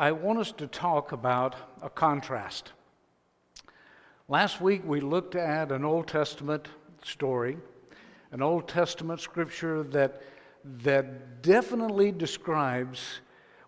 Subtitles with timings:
[0.00, 2.72] I want us to talk about a contrast.
[4.28, 6.68] Last week we looked at an Old Testament
[7.04, 7.58] story,
[8.32, 10.22] an Old Testament scripture that,
[10.64, 13.20] that definitely describes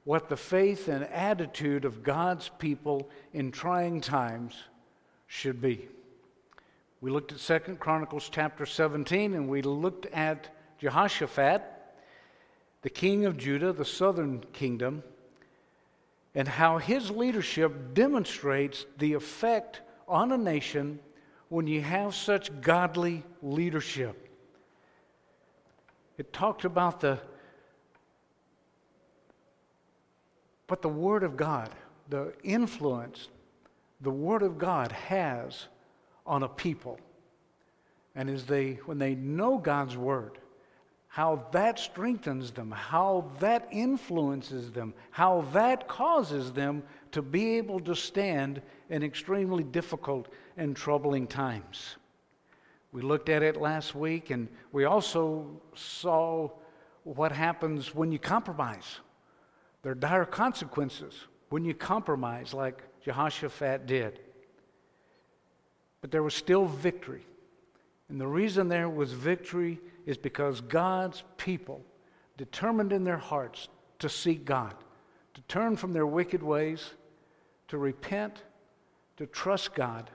[0.05, 4.55] what the faith and attitude of God's people in trying times
[5.27, 5.87] should be.
[7.03, 11.63] We looked at Second Chronicles chapter 17 and we looked at Jehoshaphat,
[12.81, 15.03] the king of Judah, the southern kingdom,
[16.35, 20.99] and how his leadership demonstrates the effect on a nation
[21.49, 24.29] when you have such godly leadership.
[26.17, 27.21] It talked about the
[30.67, 31.69] but the Word of God,
[32.09, 33.29] the influence
[34.03, 35.69] the Word of God has
[36.27, 36.99] on a people.
[38.15, 40.39] And as they, when they know God's Word,
[41.13, 47.79] how that strengthens them, how that influences them, how that causes them to be able
[47.79, 51.97] to stand in extremely difficult and troubling times.
[52.93, 56.49] We looked at it last week, and we also saw
[57.05, 59.01] what happens when you compromise.
[59.83, 64.19] There are dire consequences when you compromise, like Jehoshaphat did.
[66.01, 67.27] But there was still victory.
[68.09, 71.85] And the reason there was victory is because God's people
[72.37, 74.75] determined in their hearts to seek God,
[75.35, 76.91] to turn from their wicked ways,
[77.69, 78.43] to repent,
[79.17, 80.11] to trust God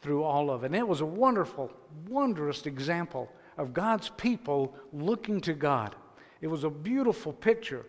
[0.00, 0.66] through all of it.
[0.66, 1.72] And it was a wonderful,
[2.08, 5.94] wondrous example of God's people looking to God.
[6.40, 7.86] It was a beautiful picture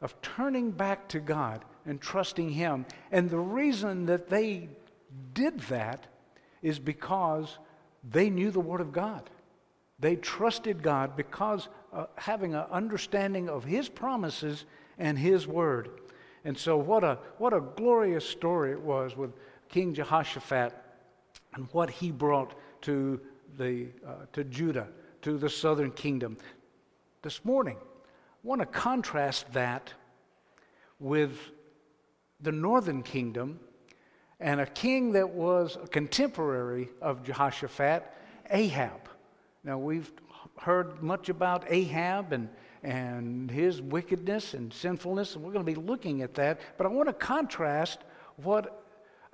[0.00, 2.86] of turning back to God and trusting Him.
[3.10, 4.68] And the reason that they
[5.32, 6.06] did that
[6.62, 7.58] is because
[8.08, 9.28] they knew the Word of God.
[9.98, 14.64] They trusted God because uh, having an understanding of His promises
[14.98, 15.90] and His Word.
[16.44, 19.32] And so, what a, what a glorious story it was with
[19.68, 20.72] King Jehoshaphat
[21.54, 23.20] and what he brought to,
[23.56, 24.88] the, uh, to Judah,
[25.22, 26.36] to the southern kingdom.
[27.22, 29.92] This morning, I want to contrast that
[31.00, 31.36] with
[32.40, 33.58] the northern kingdom
[34.40, 38.04] and a king that was a contemporary of Jehoshaphat,
[38.50, 39.07] Ahab.
[39.64, 40.10] Now, we've
[40.58, 42.48] heard much about Ahab and,
[42.82, 46.60] and his wickedness and sinfulness, and we're going to be looking at that.
[46.76, 48.00] But I want to contrast
[48.36, 48.84] what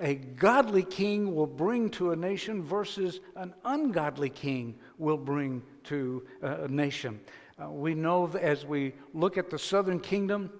[0.00, 6.26] a godly king will bring to a nation versus an ungodly king will bring to
[6.42, 7.20] a nation.
[7.62, 10.50] Uh, we know as we look at the southern kingdom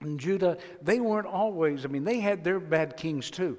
[0.00, 3.56] and Judah, they weren't always, I mean, they had their bad kings too.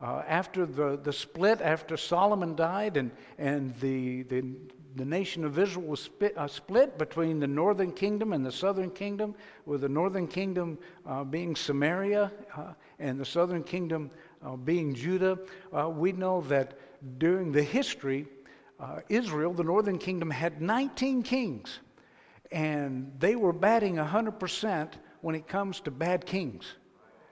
[0.00, 4.44] Uh, after the, the split, after Solomon died and, and the, the,
[4.96, 8.90] the nation of Israel was split, uh, split, between the northern kingdom and the southern
[8.90, 9.34] kingdom,
[9.66, 14.10] with the northern kingdom uh, being Samaria uh, and the southern kingdom
[14.44, 15.38] uh, being Judah,
[15.72, 16.78] uh, we know that
[17.18, 18.26] during the history,
[19.08, 21.78] Israel, the northern kingdom, had 19 kings.
[22.52, 26.74] And they were batting 100% when it comes to bad kings.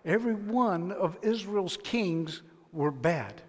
[0.04, 2.40] Every one of Israel's kings
[2.72, 3.42] were bad.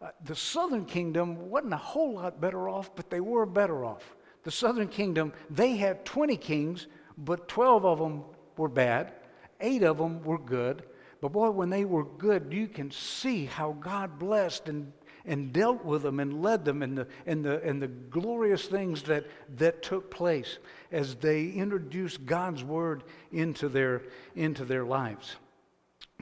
[0.00, 4.16] Uh, the southern kingdom wasn't a whole lot better off, but they were better off.
[4.42, 8.24] The southern kingdom, they had 20 kings, but 12 of them
[8.56, 9.12] were bad,
[9.60, 10.82] eight of them were good.
[11.20, 14.92] But boy, when they were good, you can see how God blessed and,
[15.24, 19.04] and dealt with them and led them in the, in the, in the glorious things
[19.04, 19.26] that,
[19.56, 20.58] that took place
[20.90, 24.02] as they introduced God's word into their,
[24.34, 25.36] into their lives.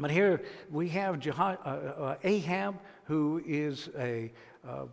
[0.00, 4.32] But here we have uh, uh, Ahab, who is a,
[4.66, 4.84] uh,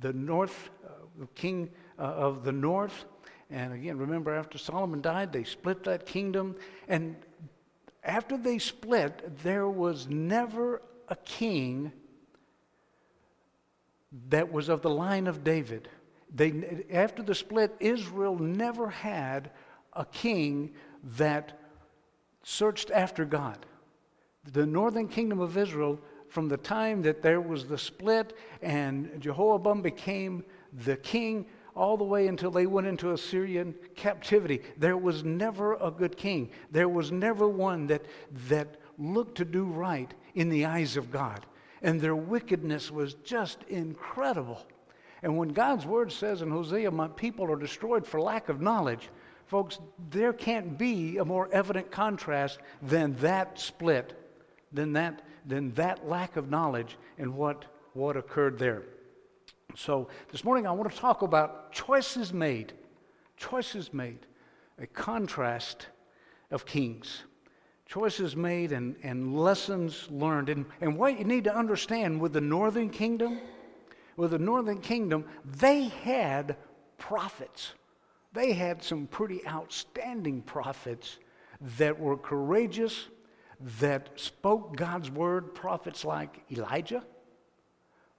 [0.00, 3.04] the north, uh, king uh, of the north.
[3.50, 6.56] And again, remember, after Solomon died, they split that kingdom.
[6.88, 7.16] And
[8.04, 11.92] after they split, there was never a king
[14.28, 15.88] that was of the line of David.
[16.34, 19.50] They, after the split, Israel never had
[19.92, 20.72] a king
[21.16, 21.58] that
[22.42, 23.66] searched after God
[24.50, 29.82] the northern kingdom of Israel, from the time that there was the split and Jehoram
[29.82, 30.44] became
[30.84, 35.90] the king, all the way until they went into Assyrian captivity, there was never a
[35.90, 36.50] good king.
[36.70, 38.04] There was never one that,
[38.48, 41.46] that looked to do right in the eyes of God.
[41.82, 44.66] And their wickedness was just incredible.
[45.22, 49.08] And when God's word says in Hosea, My people are destroyed for lack of knowledge,
[49.46, 49.78] folks,
[50.10, 54.18] there can't be a more evident contrast than that split
[54.72, 58.82] than that, than that lack of knowledge and what, what occurred there.
[59.74, 62.72] So this morning I want to talk about choices made,
[63.36, 64.26] choices made,
[64.78, 65.86] a contrast
[66.50, 67.22] of kings.
[67.92, 70.48] choices made and, and lessons learned.
[70.48, 73.38] And, and what you need to understand with the northern kingdom,
[74.16, 76.56] with the northern kingdom, they had
[76.96, 77.72] prophets.
[78.32, 81.18] They had some pretty outstanding prophets
[81.78, 83.08] that were courageous,
[83.80, 87.04] that spoke God's word, prophets like Elijah,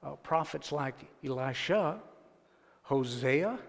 [0.02, 2.00] uh, prophets like Elisha,
[2.84, 3.60] Hosea,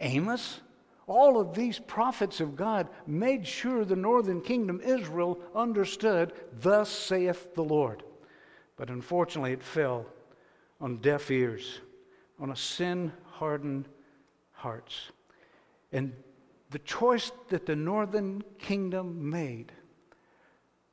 [0.00, 0.60] Amos.
[1.06, 7.54] All of these prophets of God made sure the northern kingdom, Israel, understood, Thus saith
[7.54, 8.02] the Lord.
[8.76, 10.06] But unfortunately, it fell
[10.80, 11.80] on deaf ears,
[12.38, 13.88] on a sin hardened
[14.52, 15.10] hearts.
[15.92, 16.12] And
[16.70, 19.72] the choice that the northern kingdom made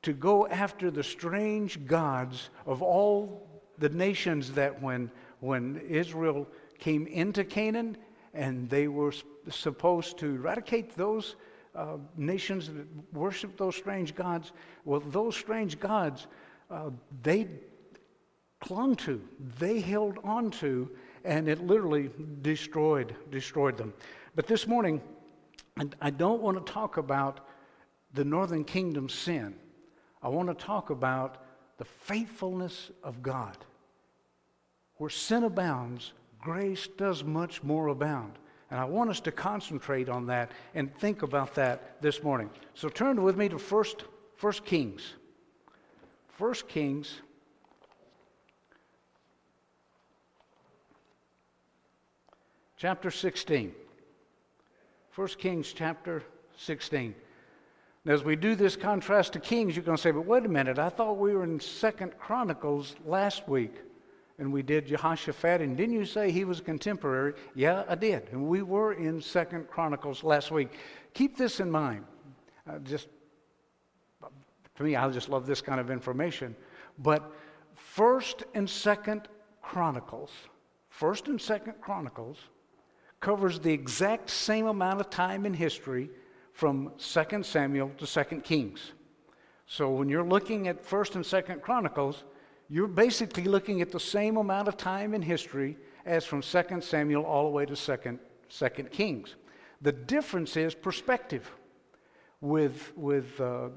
[0.06, 3.48] to go after the strange gods of all
[3.80, 5.10] the nations that when,
[5.40, 6.48] when Israel
[6.78, 7.98] came into Canaan
[8.36, 9.12] and they were
[9.50, 11.38] supposed to eradicate those
[11.74, 14.52] uh, nations that worship those strange gods,
[14.86, 16.28] well, those strange gods,
[16.70, 16.92] uh,
[17.24, 17.48] they
[18.62, 19.20] clung to,
[19.58, 20.88] they held on to,
[21.24, 22.12] and it literally
[22.44, 23.92] destroyed, destroyed them.
[24.36, 25.02] But this morning,
[26.00, 27.40] I don't want to talk about
[28.14, 29.56] the northern kingdom's sin.
[30.26, 31.38] I want to talk about
[31.78, 33.56] the faithfulness of God.
[34.98, 38.40] Where sin abounds, grace does much more abound.
[38.72, 42.50] And I want us to concentrate on that and think about that this morning.
[42.74, 44.06] So turn with me to First,
[44.36, 45.14] First Kings.
[46.30, 47.22] First Kings
[52.78, 53.76] chapter 16.
[55.14, 56.24] 1 Kings chapter
[56.58, 57.14] 16.
[58.06, 60.50] Now, as we do this contrast to Kings, you're going to say, but wait a
[60.50, 63.74] minute, I thought we were in Second Chronicles last week
[64.38, 67.34] and we did Jehoshaphat, and didn't you say he was contemporary?
[67.54, 68.28] Yeah, I did.
[68.32, 70.70] And we were in Second Chronicles last week.
[71.14, 72.04] Keep this in mind.
[72.70, 73.08] Uh, just
[74.76, 76.56] to me, I just love this kind of information.
[77.00, 77.32] But
[77.76, 79.30] First and Second
[79.62, 80.32] Chronicles,
[80.90, 82.38] First and Second Chronicles
[83.22, 86.10] covers the exact same amount of time in history
[86.56, 88.94] from 2 Samuel to 2 Kings.
[89.68, 92.24] So when you're looking at 1st and 2nd Chronicles,
[92.70, 97.26] you're basically looking at the same amount of time in history as from 2 Samuel
[97.26, 98.20] all the way to 2nd,
[98.50, 99.36] 2nd Kings.
[99.82, 101.52] The difference is perspective.
[102.40, 103.70] With, with uh,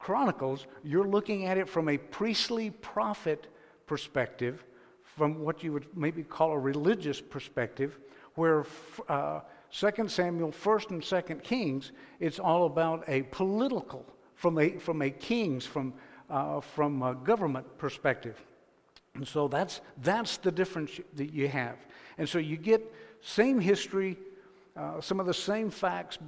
[0.00, 3.46] Chronicles, you're looking at it from a priestly prophet
[3.86, 4.64] perspective,
[5.04, 8.00] from what you would maybe call a religious perspective,
[8.34, 8.66] where
[9.08, 9.40] uh,
[9.78, 15.10] 2 Samuel, 1st and 2nd Kings, it's all about a political, from a, from a
[15.10, 15.92] king's, from,
[16.30, 18.42] uh, from a government perspective.
[19.14, 21.76] And so that's, that's the difference that you have.
[22.16, 22.90] And so you get
[23.20, 24.16] same history,
[24.76, 26.18] uh, some of the same facts,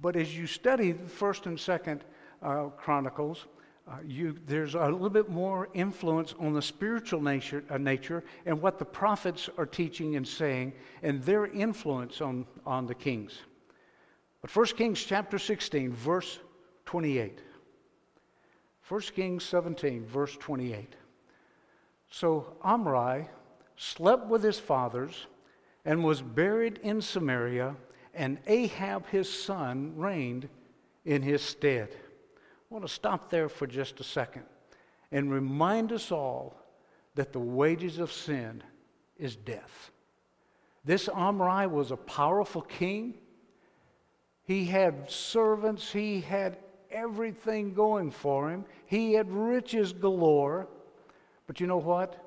[0.00, 2.00] but as you study 1st and 2nd
[2.42, 3.46] uh, Chronicles,
[3.88, 8.60] uh, you, there's a little bit more influence on the spiritual nature, uh, nature and
[8.60, 13.40] what the prophets are teaching and saying and their influence on, on the kings.
[14.42, 16.38] But 1 Kings chapter 16, verse
[16.84, 17.40] 28.
[18.88, 20.94] 1 Kings 17, verse 28.
[22.10, 23.26] So Omri
[23.76, 25.26] slept with his fathers
[25.84, 27.74] and was buried in Samaria,
[28.14, 30.48] and Ahab his son reigned
[31.04, 31.88] in his stead.
[32.70, 34.44] I want to stop there for just a second
[35.10, 36.54] and remind us all
[37.14, 38.62] that the wages of sin
[39.16, 39.90] is death.
[40.84, 43.14] This Omri was a powerful king.
[44.44, 46.58] He had servants, he had
[46.90, 50.68] everything going for him, he had riches galore.
[51.46, 52.24] But you know what?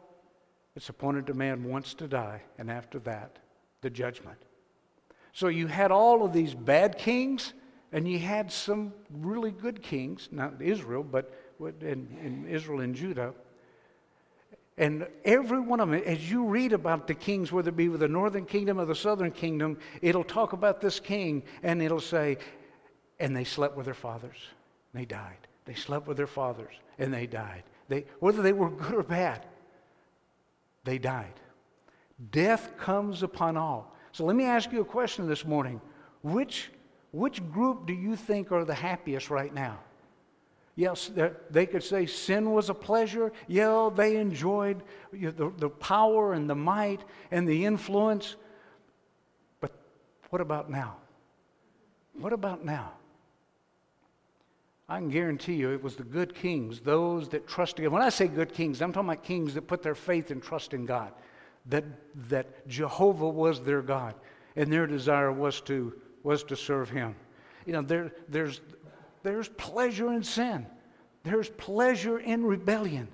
[0.76, 3.38] It's appointed a man once to die, and after that,
[3.82, 4.38] the judgment.
[5.34, 7.54] So you had all of these bad kings
[7.92, 13.34] and you had some really good kings, not Israel, but in, in Israel and Judah.
[14.78, 18.00] And every one of them, as you read about the kings, whether it be with
[18.00, 22.38] the northern kingdom or the southern kingdom, it'll talk about this king and it'll say,
[23.20, 24.38] and they slept with their fathers.
[24.94, 25.48] They died.
[25.66, 27.64] They slept with their fathers and they died.
[27.90, 29.46] They, whether they were good or bad,
[30.84, 31.34] they died.
[32.32, 33.96] Death comes upon all.
[34.14, 35.82] So let me ask you a question this morning.
[36.24, 36.72] Which
[37.12, 39.80] which group do you think are the happiest right now?
[40.76, 41.12] Yes,
[41.50, 43.34] they could say sin was a pleasure.
[43.48, 48.38] Yeah, they enjoyed the, the power and the might and the influence.
[49.60, 49.74] But
[50.30, 50.96] what about now?
[52.18, 52.94] What about now?
[54.88, 57.94] I can guarantee you it was the good kings, those that trusted God.
[57.94, 60.74] When I say good kings, I'm talking about kings that put their faith and trust
[60.74, 61.12] in God,
[61.68, 61.86] that,
[62.30, 64.16] that Jehovah was their God,
[64.56, 67.16] and their desire was to was to serve him.
[67.66, 68.62] You know, there, there's,
[69.24, 70.66] there's pleasure in sin.
[71.24, 73.08] There's pleasure in rebellion,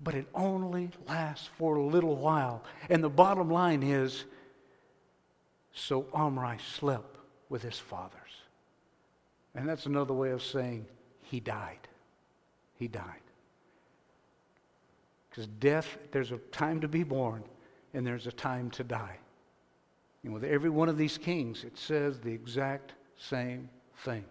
[0.00, 2.62] but it only lasts for a little while.
[2.90, 4.24] And the bottom line is
[5.72, 7.18] so Omri slept
[7.48, 8.12] with his fathers.
[9.54, 10.86] And that's another way of saying
[11.22, 11.88] he died.
[12.78, 13.22] He died.
[15.30, 17.42] Because death, there's a time to be born
[17.94, 19.18] and there's a time to die.
[20.26, 24.24] And with every one of these kings, it says the exact same thing.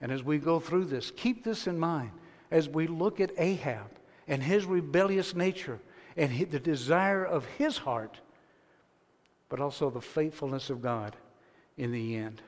[0.00, 2.12] And as we go through this, keep this in mind
[2.50, 3.90] as we look at Ahab
[4.26, 5.78] and his rebellious nature
[6.16, 8.20] and the desire of his heart,
[9.50, 11.14] but also the faithfulness of God
[11.76, 12.40] in the end.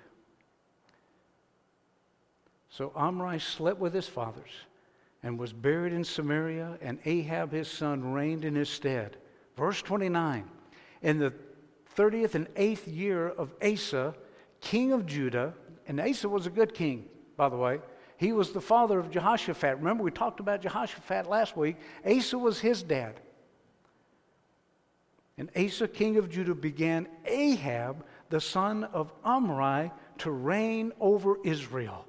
[2.71, 4.53] So Omri slept with his fathers
[5.23, 9.19] and was buried in Samaria, and Ahab his son reigned in his stead.
[9.55, 10.49] Verse 29
[11.03, 11.35] In the
[11.97, 14.15] 30th and 8th year of Asa,
[14.61, 15.55] king of Judah,
[15.87, 17.81] and Asa was a good king, by the way.
[18.17, 19.79] He was the father of Jehoshaphat.
[19.79, 21.77] Remember, we talked about Jehoshaphat last week.
[22.07, 23.21] Asa was his dad.
[25.37, 32.07] And Asa, king of Judah, began Ahab, the son of Omri, to reign over Israel.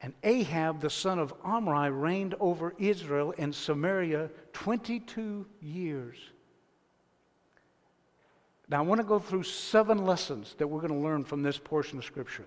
[0.00, 6.16] And Ahab, the son of Omri, reigned over Israel and Samaria 22 years.
[8.68, 11.58] Now, I want to go through seven lessons that we're going to learn from this
[11.58, 12.44] portion of Scripture.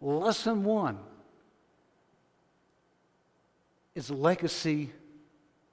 [0.00, 0.98] Lesson one
[3.94, 4.92] is legacy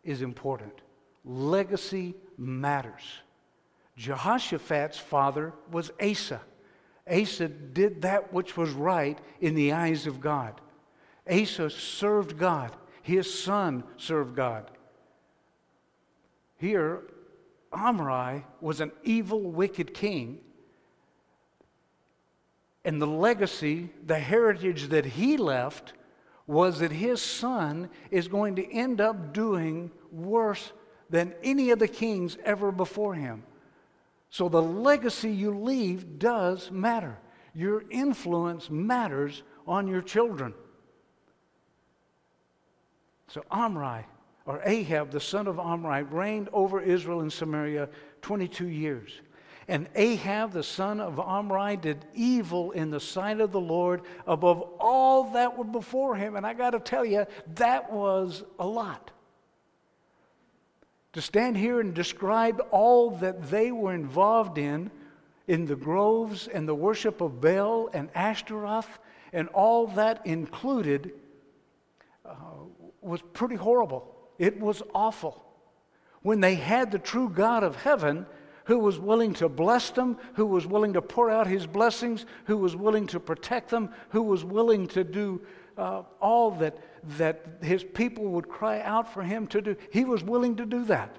[0.03, 0.73] is important.
[1.23, 3.19] Legacy matters.
[3.95, 6.41] Jehoshaphat's father was Asa.
[7.11, 10.59] Asa did that which was right in the eyes of God.
[11.29, 12.75] Asa served God.
[13.03, 14.71] His son served God.
[16.57, 17.01] Here,
[17.71, 20.39] Omri was an evil, wicked king.
[22.83, 25.93] And the legacy, the heritage that he left,
[26.47, 30.71] was that his son is going to end up doing worse
[31.09, 33.43] than any of the kings ever before him.
[34.29, 37.17] So the legacy you leave does matter.
[37.53, 40.53] Your influence matters on your children.
[43.27, 44.05] So Omri
[44.45, 47.89] or Ahab, the son of Omri, reigned over Israel and Samaria
[48.21, 49.21] 22 years.
[49.67, 54.61] And Ahab, the son of Omri, did evil in the sight of the Lord above
[54.79, 56.35] all that were before him.
[56.35, 59.11] And I got to tell you, that was a lot.
[61.13, 64.89] To stand here and describe all that they were involved in,
[65.47, 68.99] in the groves and the worship of Baal and Ashtaroth,
[69.33, 71.13] and all that included,
[72.25, 72.33] uh,
[73.01, 74.20] was pretty horrible.
[74.41, 75.39] It was awful.
[76.23, 78.25] When they had the true God of heaven
[78.65, 82.57] who was willing to bless them, who was willing to pour out his blessings, who
[82.57, 85.43] was willing to protect them, who was willing to do
[85.77, 86.75] uh, all that,
[87.17, 89.75] that his people would cry out for him to do.
[89.91, 91.15] He was willing to do that.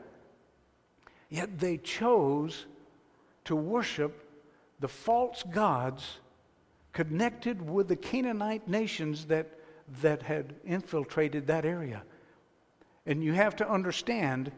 [1.31, 2.67] Yet they chose
[3.45, 4.29] to worship
[4.81, 6.19] the false gods
[6.93, 9.61] connected with the Canaanite nations that,
[10.01, 12.03] that had infiltrated that area.
[13.07, 14.53] And you have to understand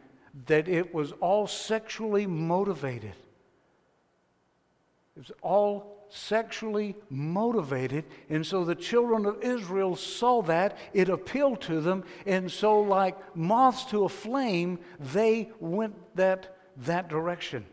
[0.46, 3.14] that it was all sexually motivated.
[5.16, 8.04] It was all sexually motivated.
[8.28, 13.16] And so the children of Israel saw that, it appealed to them, and so, like
[13.36, 17.64] moths to a flame, they went that, that direction.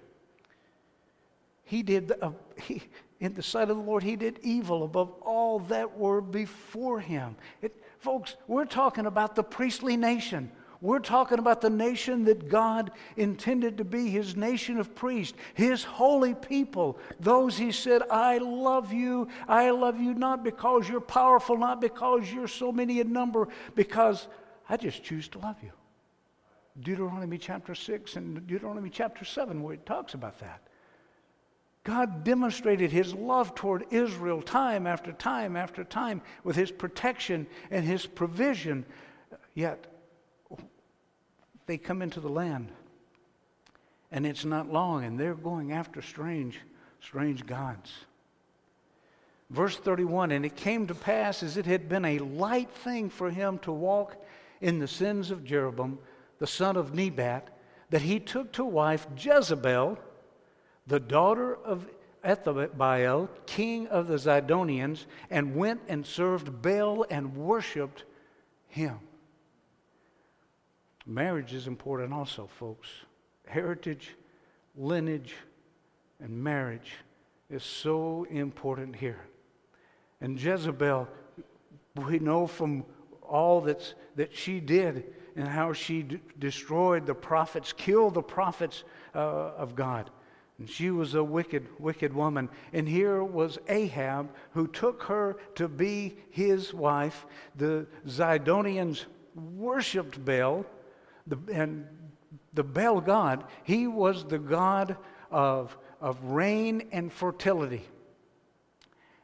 [1.63, 2.84] He did, uh, he,
[3.20, 7.36] in the sight of the Lord, he did evil above all that were before him.
[7.62, 10.51] It, folks, we're talking about the priestly nation.
[10.82, 15.84] We're talking about the nation that God intended to be his nation of priests, his
[15.84, 16.98] holy people.
[17.20, 19.28] Those he said, I love you.
[19.48, 24.28] I love you not because you're powerful, not because you're so many in number, because
[24.68, 25.72] I just choose to love you.
[26.80, 30.62] Deuteronomy chapter 6 and Deuteronomy chapter 7, where it talks about that.
[31.84, 37.86] God demonstrated his love toward Israel time after time after time with his protection and
[37.86, 38.86] his provision.
[39.54, 39.91] Yet
[41.65, 42.72] they come into the land.
[44.12, 46.60] And it's not long, and they're going after strange,
[47.00, 47.91] strange gods.
[49.50, 53.30] Verse 31 And it came to pass as it had been a light thing for
[53.30, 54.15] him to walk
[54.60, 56.00] in the sins of Jeroboam,
[56.39, 57.50] the son of Nebat,
[57.89, 59.98] that he took to wife Jezebel,
[60.88, 61.88] the daughter of
[62.24, 68.03] Ethabaal, king of the Zidonians, and went and served Baal and worshiped
[68.68, 69.00] him.
[71.12, 72.88] Marriage is important also, folks.
[73.46, 74.15] Heritage,
[74.77, 75.36] lineage,
[76.22, 76.94] and marriage
[77.50, 79.20] is so important here.
[80.22, 81.10] And Jezebel
[81.96, 82.86] We know from
[83.22, 85.03] all that's, that she did
[85.36, 90.10] and how she d- destroyed the prophets, killed the prophets uh, of God.
[90.60, 92.48] And she was a wicked, wicked woman.
[92.72, 97.25] And here was Ahab who took her to be his wife.
[97.58, 100.65] The Zidonians worshiped Baal,
[101.28, 101.86] the, and
[102.54, 104.98] the Baal god, he was the god
[105.30, 107.84] of, of rain and fertility.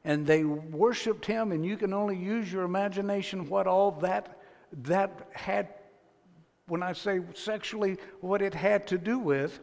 [0.04, 4.39] And they worshiped him, and you can only use your imagination what all that,
[4.84, 5.68] that had,
[6.68, 9.60] when I say sexually, what it had to do with.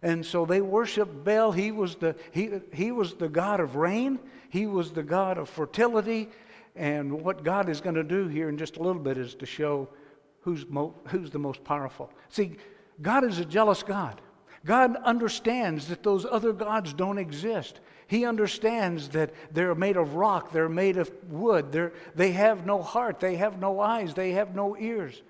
[0.00, 1.50] And so they worshiped Baal.
[1.50, 5.48] He was the, he, he was the God of rain, he was the God of
[5.48, 6.28] fertility.
[6.76, 9.46] And what God is going to do here in just a little bit is to
[9.46, 9.88] show
[10.44, 12.10] who's, mo- who's the most powerful.
[12.28, 12.56] See,
[13.00, 14.20] God is a jealous God.
[14.64, 17.80] God understands that those other gods don't exist.
[18.06, 22.82] He understands that they're made of rock, they're made of wood, they're, they have no
[22.82, 25.22] heart, they have no eyes, they have no ears.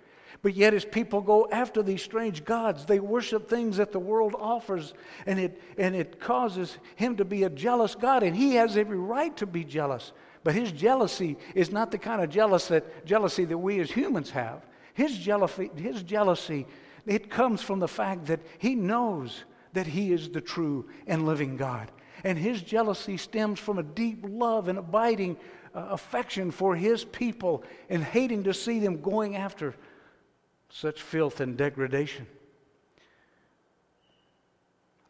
[0.42, 4.34] But yet, as people go after these strange gods, they worship things that the world
[4.38, 4.92] offers,
[5.26, 8.98] and it, and it causes him to be a jealous God, and he has every
[8.98, 10.12] right to be jealous.
[10.42, 14.30] But his jealousy is not the kind of jealous that, jealousy that we as humans
[14.30, 14.66] have.
[14.94, 16.66] His jealousy, his jealousy,
[17.06, 21.56] it comes from the fact that he knows that he is the true and living
[21.56, 21.90] God.
[22.22, 25.36] And his jealousy stems from a deep love and abiding
[25.74, 29.74] uh, affection for his people and hating to see them going after
[30.70, 32.26] such filth and degradation.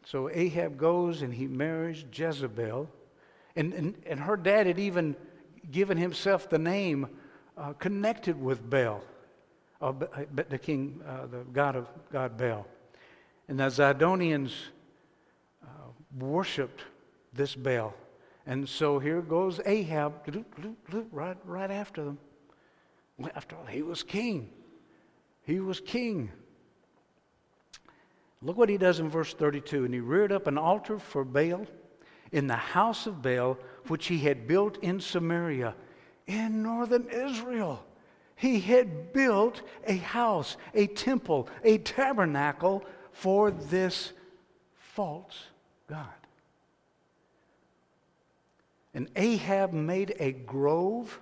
[0.05, 2.89] So Ahab goes and he marries Jezebel.
[3.55, 5.15] And, and, and her dad had even
[5.71, 7.07] given himself the name
[7.57, 9.01] uh, connected with Baal,
[9.81, 9.93] uh,
[10.49, 12.65] the king, uh, the god of God Baal.
[13.47, 14.53] And the Zidonians
[15.63, 15.67] uh,
[16.17, 16.83] worshipped
[17.33, 17.93] this Baal.
[18.47, 20.13] And so here goes Ahab
[21.11, 22.19] right, right after them.
[23.35, 24.49] After all, he was king.
[25.43, 26.31] He was king.
[28.41, 29.85] Look what he does in verse 32.
[29.85, 31.65] And he reared up an altar for Baal
[32.31, 33.57] in the house of Baal,
[33.87, 35.73] which he had built in Samaria,
[36.27, 37.83] in northern Israel.
[38.35, 44.11] He had built a house, a temple, a tabernacle for this
[44.77, 45.45] false
[45.87, 46.07] God.
[48.93, 51.19] And Ahab made a grove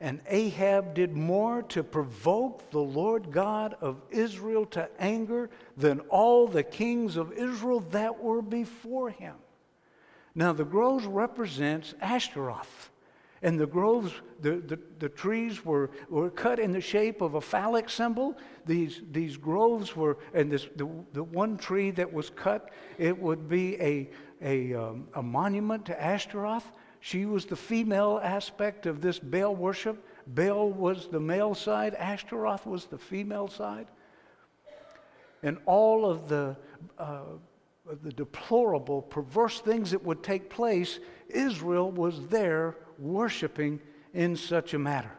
[0.00, 6.48] and Ahab did more to provoke the Lord God of Israel to anger than all
[6.48, 9.34] the kings of Israel that were before him.
[10.34, 12.89] Now, the groves represents Ashtaroth.
[13.42, 17.40] And the groves, the, the, the, trees were, were cut in the shape of a
[17.40, 18.36] phallic symbol.
[18.66, 23.48] These, these groves were, and this, the, the one tree that was cut, it would
[23.48, 24.10] be a,
[24.42, 26.70] a, um, a monument to Ashtaroth.
[27.00, 30.04] She was the female aspect of this Baal worship.
[30.26, 33.86] Baal was the male side, Ashtaroth was the female side.
[35.42, 36.58] And all of the,
[36.98, 37.22] uh,
[38.02, 43.80] the deplorable, perverse things that would take place, Israel was there worshiping
[44.14, 45.12] in such a matter.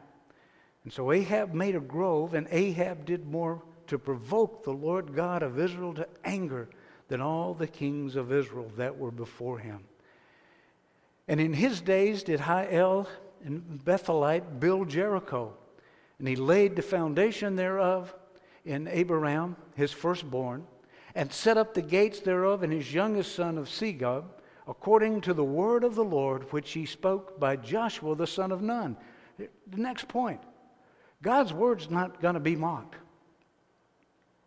[0.84, 5.44] And so Ahab made a grove, and Ahab did more to provoke the Lord God
[5.44, 6.70] of Israel to anger
[7.08, 9.84] than all the kings of Israel that were before him.
[11.28, 13.08] And in his days did Hiel
[13.44, 15.54] and Bethelite build Jericho.
[16.20, 18.14] And he laid the foundation thereof
[18.66, 20.66] in Abiram, his firstborn,
[21.16, 24.26] and set up the gates thereof in his youngest son of Segub,
[24.68, 28.62] according to the word of the Lord which he spoke by Joshua the son of
[28.62, 28.96] Nun.
[29.38, 29.48] The
[29.78, 30.42] next point
[31.22, 32.96] God's word's not going to be mocked.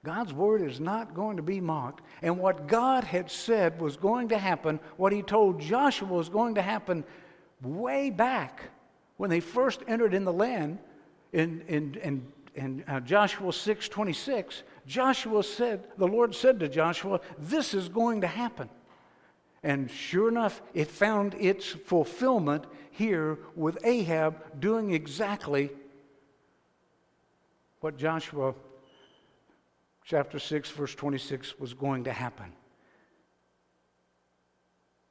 [0.04, 2.02] God's word is not going to be mocked.
[2.20, 6.56] And what God had said was going to happen, what he told Joshua was going
[6.56, 7.04] to happen
[7.62, 8.70] way back
[9.16, 10.78] when they first entered in the land
[11.32, 17.20] in, in, in, in uh, Joshua 6 26, Joshua said, the Lord said to Joshua,
[17.38, 18.68] This is going to happen.
[19.62, 25.70] And sure enough, it found its fulfillment here with Ahab doing exactly
[27.80, 28.54] what Joshua
[30.04, 32.52] chapter 6, verse 26 was going to happen.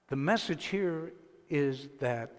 [0.10, 1.14] The message here
[1.50, 2.38] is that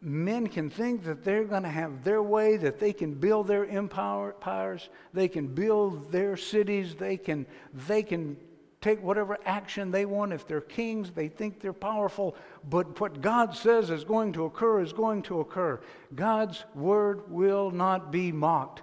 [0.00, 3.66] men can think that they're going to have their way, that they can build their
[3.66, 7.46] empires, they can build their cities, they can,
[7.88, 8.36] they can
[8.80, 10.32] take whatever action they want.
[10.32, 12.36] If they're kings, they think they're powerful.
[12.68, 15.80] But what God says is going to occur is going to occur.
[16.14, 18.82] God's word will not be mocked.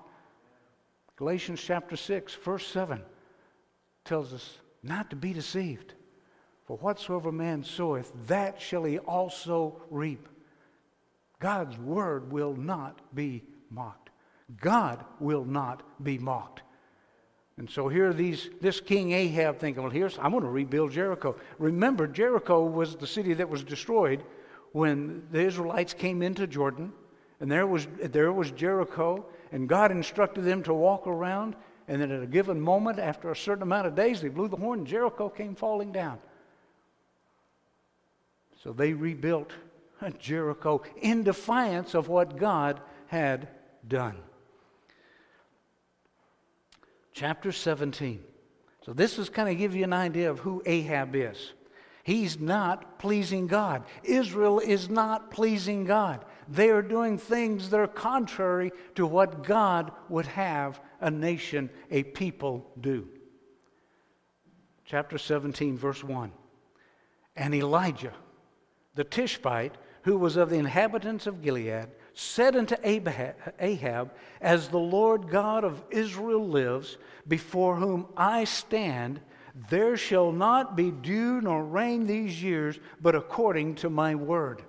[1.18, 3.02] Galatians chapter 6, verse 7
[4.06, 5.94] tells us not to be deceived.
[6.66, 10.28] For whatsoever man soweth, that shall he also reap.
[11.40, 14.10] God's word will not be mocked.
[14.62, 16.62] God will not be mocked.
[17.58, 21.36] And so here these this King Ahab thinking, well, here's I'm going to rebuild Jericho.
[21.58, 24.24] Remember, Jericho was the city that was destroyed
[24.72, 26.94] when the Israelites came into Jordan,
[27.40, 31.56] and there was there was Jericho, and God instructed them to walk around,
[31.90, 34.56] and then at a given moment, after a certain amount of days, they blew the
[34.56, 36.18] horn, and Jericho came falling down.
[38.64, 39.52] So they rebuilt
[40.20, 43.50] Jericho in defiance of what God had
[43.88, 44.18] done
[47.20, 48.24] chapter 17.
[48.86, 51.52] So, this is kind of give you an idea of who Ahab is.
[52.04, 53.84] He's not pleasing God.
[54.04, 56.24] Israel is not pleasing God.
[56.48, 62.04] They are doing things that are contrary to what God would have a nation, a
[62.04, 63.08] people do.
[64.86, 66.32] Chapter 17, verse 1.
[67.36, 68.14] And Elijah,
[68.96, 69.76] the Tishbite,
[70.10, 75.84] who was of the inhabitants of Gilead, said unto Ahab, As the Lord God of
[75.92, 79.22] Israel lives, before whom I stand,
[79.70, 84.64] there shall not be dew nor rain these years, but according to my word.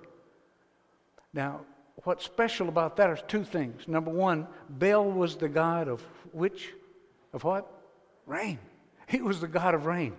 [1.33, 1.61] Now,
[2.03, 3.87] what's special about that is two things.
[3.87, 6.01] Number one, Baal was the god of
[6.33, 6.69] which?
[7.33, 7.67] Of what?
[8.27, 8.59] Rain.
[9.07, 10.13] He was the god of rain.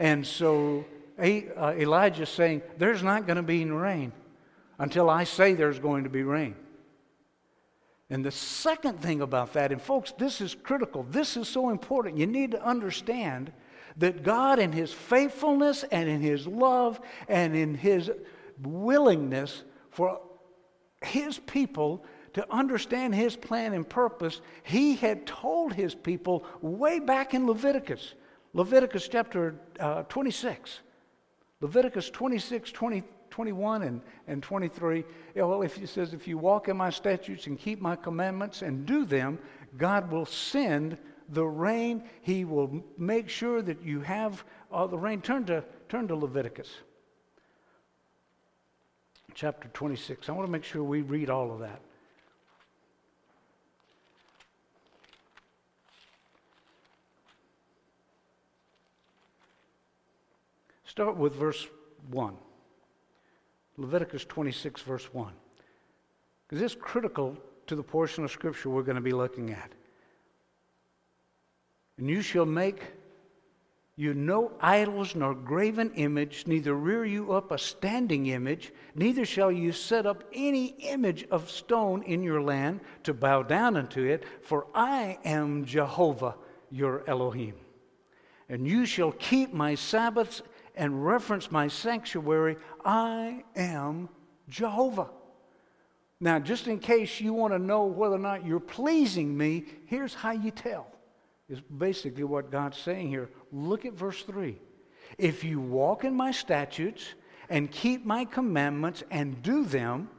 [0.00, 0.84] And so
[1.18, 4.12] uh, Elijah saying, There's not going to be rain
[4.78, 6.54] until I say there's going to be rain.
[8.08, 12.18] And the second thing about that, and folks, this is critical, this is so important.
[12.18, 13.52] You need to understand
[13.96, 18.10] that God, in His faithfulness and in His love and in His
[18.62, 20.20] willingness for
[21.02, 27.34] His people to understand His plan and purpose, He had told His people way back
[27.34, 28.14] in Leviticus,
[28.52, 30.80] Leviticus chapter uh, 26.
[31.60, 35.04] Leviticus 26, 20, 21 and, and 23.
[35.34, 38.84] Well, if he says, if you walk in my statutes and keep my commandments and
[38.86, 39.38] do them,
[39.76, 40.98] God will send
[41.30, 42.04] the rain.
[42.22, 45.20] He will make sure that you have all the rain.
[45.20, 46.70] Turn to, turn to Leviticus
[49.36, 50.28] chapter 26.
[50.28, 51.80] I want to make sure we read all of that.
[60.96, 61.68] Start with verse
[62.10, 62.34] 1.
[63.76, 65.30] Leviticus 26, verse 1.
[66.48, 69.72] Because is critical to the portion of Scripture we're going to be looking at.
[71.98, 72.80] And you shall make
[73.96, 79.52] you no idols nor graven image, neither rear you up a standing image, neither shall
[79.52, 84.24] you set up any image of stone in your land to bow down unto it,
[84.40, 86.36] for I am Jehovah
[86.70, 87.56] your Elohim.
[88.48, 90.40] And you shall keep my Sabbaths
[90.76, 94.08] and reference my sanctuary, I am
[94.48, 95.08] Jehovah.
[96.20, 100.14] Now, just in case you want to know whether or not you're pleasing me, here's
[100.14, 100.86] how you tell.
[101.48, 103.30] Is basically what God's saying here.
[103.52, 104.58] Look at verse 3.
[105.18, 107.14] If you walk in my statutes
[107.48, 110.10] and keep my commandments and do them,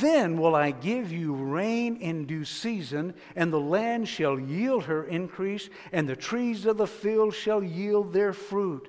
[0.00, 5.04] then will I give you rain in due season, and the land shall yield her
[5.04, 8.88] increase, and the trees of the field shall yield their fruit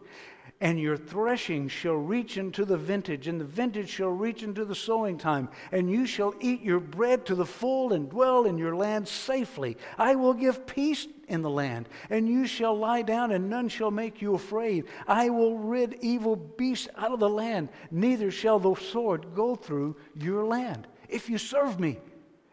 [0.61, 4.75] and your threshing shall reach into the vintage, and the vintage shall reach into the
[4.75, 8.75] sowing time, and you shall eat your bread to the full and dwell in your
[8.75, 9.77] land safely.
[9.97, 13.91] I will give peace in the land, and you shall lie down, and none shall
[13.91, 14.85] make you afraid.
[15.07, 19.97] I will rid evil beasts out of the land, neither shall the sword go through
[20.15, 20.87] your land.
[21.09, 21.99] If you serve me,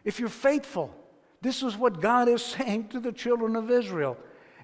[0.04, 0.92] if you're faithful,
[1.40, 4.16] this is what God is saying to the children of Israel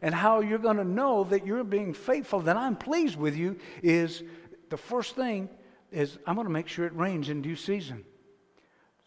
[0.02, 3.58] and how you're going to know that you're being faithful, that I'm pleased with you,
[3.82, 4.22] is
[4.70, 5.48] the first thing
[5.90, 8.04] is I'm going to make sure it rains in due season.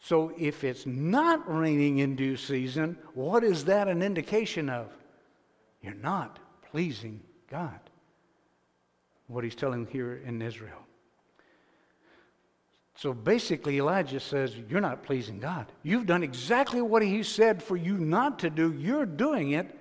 [0.03, 4.91] So if it's not raining in due season, what is that an indication of?
[5.81, 6.39] You're not
[6.71, 7.79] pleasing God.
[9.27, 10.79] What he's telling here in Israel.
[12.95, 15.71] So basically, Elijah says, You're not pleasing God.
[15.81, 18.73] You've done exactly what he said for you not to do.
[18.73, 19.75] You're doing it,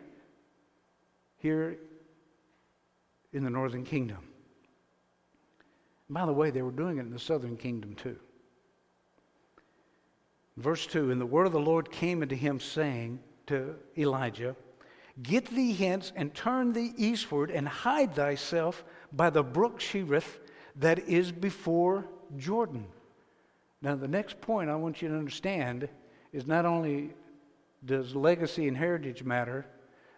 [1.40, 1.79] here
[3.33, 4.18] in the northern kingdom.
[6.09, 8.16] By the way, they were doing it in the southern kingdom too.
[10.57, 14.57] Verse 2 And the word of the Lord came unto him, saying to Elijah,
[15.22, 20.40] Get thee hence and turn thee eastward and hide thyself by the brook Cherith
[20.76, 22.87] that is before Jordan.
[23.83, 25.88] Now, the next point I want you to understand
[26.33, 27.11] is not only
[27.85, 29.66] does legacy and heritage matter,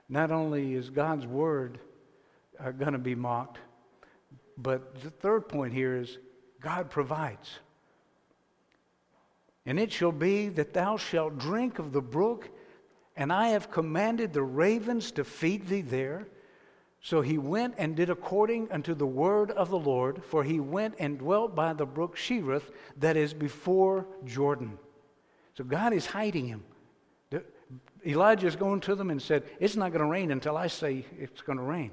[0.09, 1.79] not only is God's word
[2.59, 3.59] uh, going to be mocked,
[4.57, 6.19] but the third point here is
[6.61, 7.59] God provides.
[9.65, 12.51] And it shall be that thou shalt drink of the brook,
[13.17, 16.29] and I have commanded the ravens to feed thee there.
[17.01, 20.95] So he went and did according unto the word of the Lord, for he went
[20.99, 24.79] and dwelt by the brook Cherith that is before Jordan.
[25.55, 26.65] So God is hiding him.
[28.07, 31.05] Elijah is going to them and said, It's not going to rain until I say
[31.19, 31.93] it's going to rain.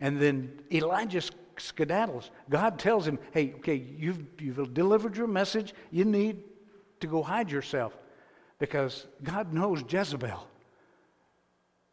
[0.00, 1.22] And then Elijah
[1.56, 2.30] skedaddles.
[2.48, 5.74] God tells him, Hey, okay, you've, you've delivered your message.
[5.90, 6.42] You need
[7.00, 7.96] to go hide yourself
[8.58, 10.46] because God knows Jezebel.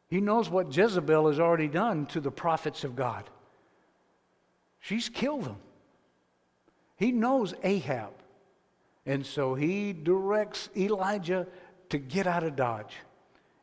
[0.08, 3.30] He knows what Jezebel has already done to the prophets of God.
[4.80, 5.58] She's killed them.
[6.95, 8.12] He knows Ahab.
[9.06, 11.47] And so he directs Elijah
[11.89, 12.95] to get out of Dodge.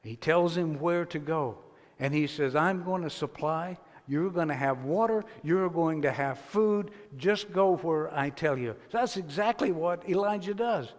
[0.02, 1.58] He tells him where to go.
[1.98, 3.78] And he says, I'm going to supply.
[4.08, 5.24] You're going to have water.
[5.42, 6.90] You're going to have food.
[7.16, 8.74] Just go where I tell you.
[8.90, 10.92] So that's exactly what Elijah does.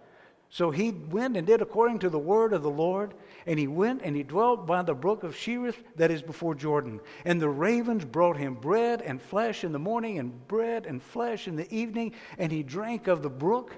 [0.49, 3.15] So he went and did according to the word of the Lord,
[3.47, 6.99] and he went and he dwelt by the brook of Cherith that is before Jordan.
[7.25, 11.47] And the ravens brought him bread and flesh in the morning, and bread and flesh
[11.47, 13.75] in the evening, and he drank of the brook.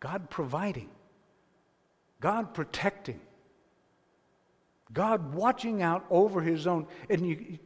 [0.00, 0.88] God providing,
[2.20, 3.20] God protecting,
[4.92, 6.86] God watching out over his own.
[7.10, 7.58] And you,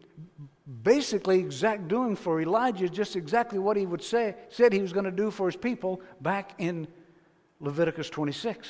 [0.83, 4.93] basically exact doing for Elijah is just exactly what he would say said he was
[4.93, 6.87] going to do for his people back in
[7.61, 8.69] Leviticus 26.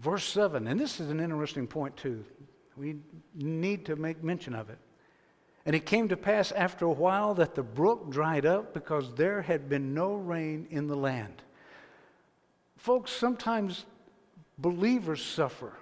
[0.00, 2.24] Verse 7, and this is an interesting point too.
[2.76, 2.96] We
[3.34, 4.78] need to make mention of it.
[5.66, 9.42] And it came to pass after a while that the brook dried up because there
[9.42, 11.42] had been no rain in the land.
[12.76, 13.84] Folks, sometimes
[14.56, 15.72] believers suffer,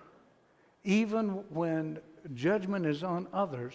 [0.86, 1.98] even when
[2.34, 3.74] judgment is on others.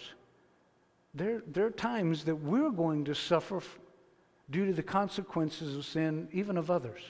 [1.14, 3.62] There, there are times that we're going to suffer
[4.50, 7.00] due to the consequences of sin, even of others.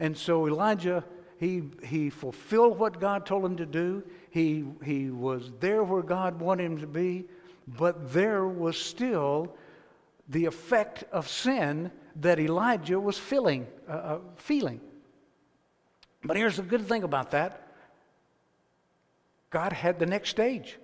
[0.00, 1.04] And so Elijah,
[1.38, 4.02] he, he fulfilled what God told him to do.
[4.30, 7.26] He, he was there where God wanted him to be,
[7.68, 9.54] but there was still
[10.28, 13.66] the effect of sin that Elijah was feeling.
[13.86, 14.80] Uh, uh, feeling.
[16.24, 17.65] But here's the good thing about that
[19.56, 20.76] God had the next stage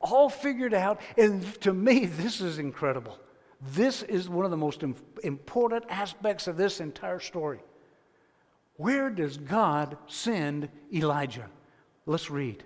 [0.00, 1.00] all figured out.
[1.18, 3.18] And to me, this is incredible.
[3.60, 4.84] This is one of the most
[5.24, 7.58] important aspects of this entire story.
[8.76, 11.50] Where does God send Elijah?
[12.06, 12.62] Let's read.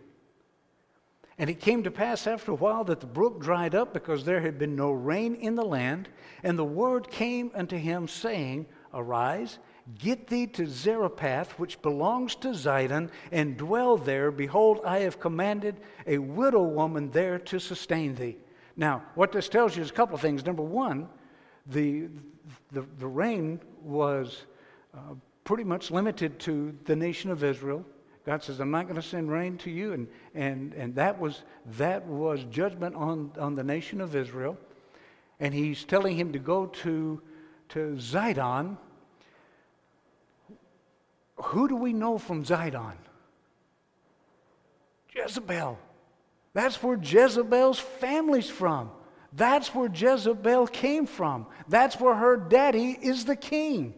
[1.39, 4.43] And it came to pass after a while that the brook dried up because there
[4.43, 6.11] had been no rain in the land.
[6.43, 9.59] And the word came unto him, saying, Arise,
[9.99, 14.31] get thee to Zarephath, which belongs to Zidon, and dwell there.
[14.31, 18.37] Behold, I have commanded a widow woman there to sustain thee.
[18.77, 20.45] Now, what this tells you is a couple of things.
[20.45, 21.09] Number one,
[21.67, 22.09] the,
[22.73, 24.45] the, the rain was
[24.95, 27.85] uh, pretty much limited to the nation of Israel.
[28.27, 29.93] God says, I'm not going to send rain to you.
[29.93, 31.43] And, and, and that, was,
[31.79, 34.59] that was judgment on, on the nation of Israel.
[35.39, 37.23] And he's telling him to go to,
[37.69, 38.77] to Zidon.
[41.37, 42.95] Who do we know from Zidon?
[45.15, 45.79] Jezebel.
[46.53, 48.91] That's where Jezebel's family's from.
[49.33, 51.47] That's where Jezebel came from.
[51.69, 53.95] That's where her daddy is the king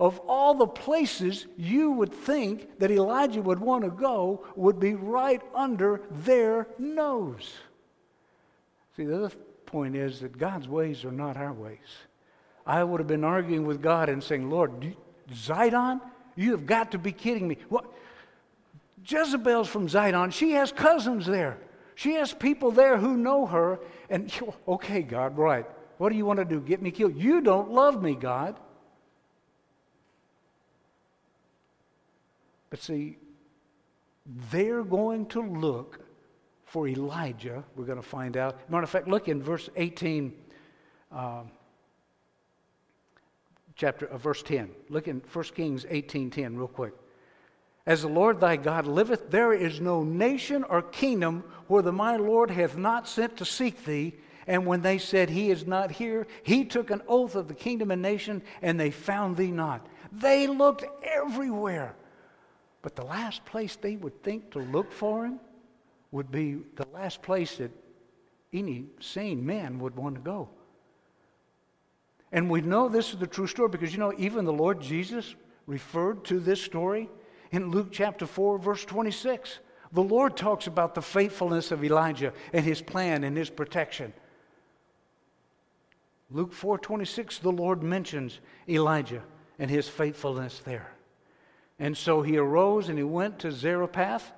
[0.00, 4.94] of all the places you would think that Elijah would want to go would be
[4.94, 7.52] right under their nose.
[8.96, 11.78] See, the other point is that God's ways are not our ways.
[12.64, 14.94] I would have been arguing with God and saying, Lord,
[15.32, 16.00] Zidon,
[16.38, 17.58] you have got to be kidding me.
[17.68, 17.84] What?
[19.04, 20.32] Jezebel's from Zidon.
[20.32, 21.58] She has cousins there.
[21.96, 23.80] She has people there who know her.
[24.08, 24.32] And,
[24.68, 25.66] okay, God, right.
[25.98, 26.60] What do you want to do?
[26.60, 27.16] Get me killed?
[27.16, 28.56] You don't love me, God.
[32.70, 33.18] But see,
[34.52, 35.98] they're going to look
[36.66, 37.64] for Elijah.
[37.74, 38.70] We're going to find out.
[38.70, 40.32] Matter of fact, look in verse 18,
[41.10, 41.50] um,
[43.78, 44.70] chapter uh, verse 10.
[44.90, 46.92] Look in 1 Kings 18:10, real quick.
[47.86, 52.16] As the Lord thy God liveth, there is no nation or kingdom where the my
[52.16, 54.14] Lord hath not sent to seek thee.
[54.46, 57.90] And when they said, He is not here, he took an oath of the kingdom
[57.90, 59.86] and nation, and they found thee not.
[60.12, 61.94] They looked everywhere
[62.82, 65.40] but the last place they would think to look for him
[66.10, 67.70] would be the last place that
[68.52, 70.48] any sane man would want to go.
[72.32, 75.34] And we know this is the true story because you know, even the Lord Jesus
[75.66, 77.08] referred to this story
[77.50, 79.60] in Luke chapter 4, verse 26.
[79.92, 84.12] The Lord talks about the faithfulness of Elijah and his plan and his protection.
[86.30, 89.22] Luke 4:26 the Lord mentions Elijah
[89.58, 90.92] and his faithfulness there.
[91.78, 94.32] And so he arose and he went to Zarephath.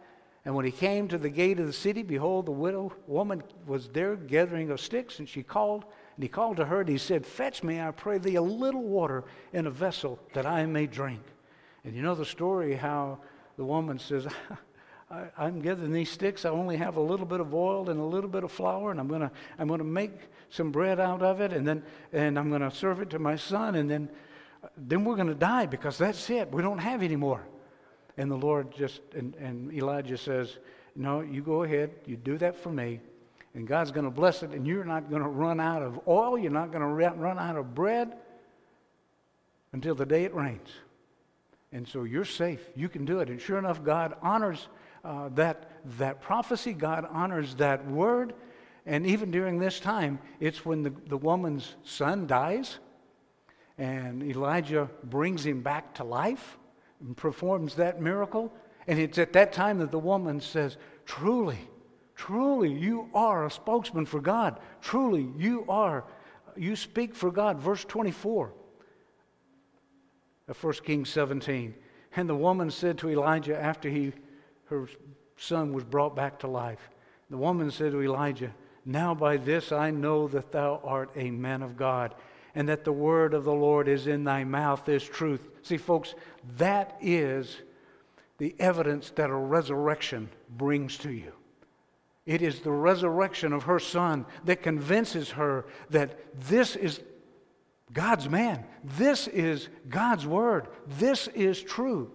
[0.45, 3.89] And when he came to the gate of the city, behold, the widow woman was
[3.89, 5.85] there gathering of sticks, and she called,
[6.17, 8.83] and he called to her, and he said, Fetch me, I pray thee, a little
[8.83, 11.23] water in a vessel that I may drink.
[11.85, 13.19] And you know the story how
[13.57, 14.27] the woman says,
[15.11, 16.45] I, am gathering these sticks.
[16.45, 19.01] I only have a little bit of oil and a little bit of flour, and
[19.01, 20.13] I'm going to I'm gonna make
[20.51, 23.37] some bread out of it, and then and I'm going to serve it to my
[23.37, 24.09] son, and then,
[24.77, 26.53] then we're going to die because that's it.
[26.53, 27.45] We don't have any more.
[28.17, 30.59] And the Lord just, and, and Elijah says,
[30.95, 33.01] No, you go ahead, you do that for me,
[33.55, 36.39] and God's going to bless it, and you're not going to run out of oil,
[36.39, 38.17] you're not going to run out of bread
[39.73, 40.69] until the day it rains.
[41.73, 42.61] And so you're safe.
[42.75, 43.29] You can do it.
[43.29, 44.69] And sure enough, God honors
[45.05, 48.35] uh, that, that prophecy, God honors that word.
[48.87, 52.79] And even during this time, it's when the, the woman's son dies,
[53.79, 56.59] and Elijah brings him back to life
[57.01, 58.53] and performs that miracle.
[58.87, 61.59] And it's at that time that the woman says, Truly,
[62.21, 64.61] truly, you are a spokesman for God.
[64.83, 66.05] Truly, you are,
[66.55, 67.59] you speak for God.
[67.59, 68.53] Verse 24
[70.47, 71.75] of 1 Kings 17.
[72.15, 74.13] And the woman said to Elijah after he,
[74.67, 74.87] her
[75.39, 76.91] son was brought back to life,
[77.31, 78.53] the woman said to Elijah,
[78.85, 82.15] Now by this I know that thou art a man of God,
[82.55, 85.49] and that the word of the Lord is in thy mouth is truth.
[85.63, 86.15] See, folks,
[86.59, 87.57] that is
[88.37, 91.33] the evidence that a resurrection brings to you.
[92.31, 96.17] It is the resurrection of her son that convinces her that
[96.49, 97.01] this is
[97.93, 98.65] God's man.
[98.85, 100.69] This is God's word.
[100.87, 102.13] This is true.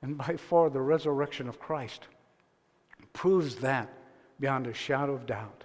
[0.00, 2.04] And by far, the resurrection of Christ
[3.12, 3.92] proves that
[4.40, 5.64] beyond a shadow of doubt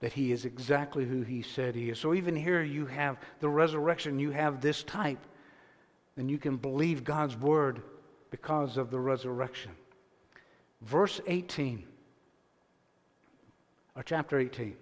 [0.00, 1.98] that he is exactly who he said he is.
[1.98, 5.24] So even here, you have the resurrection, you have this type,
[6.16, 7.80] then you can believe God's word
[8.30, 9.70] because of the resurrection.
[10.84, 11.82] Verse 18,
[13.96, 14.76] or chapter 18.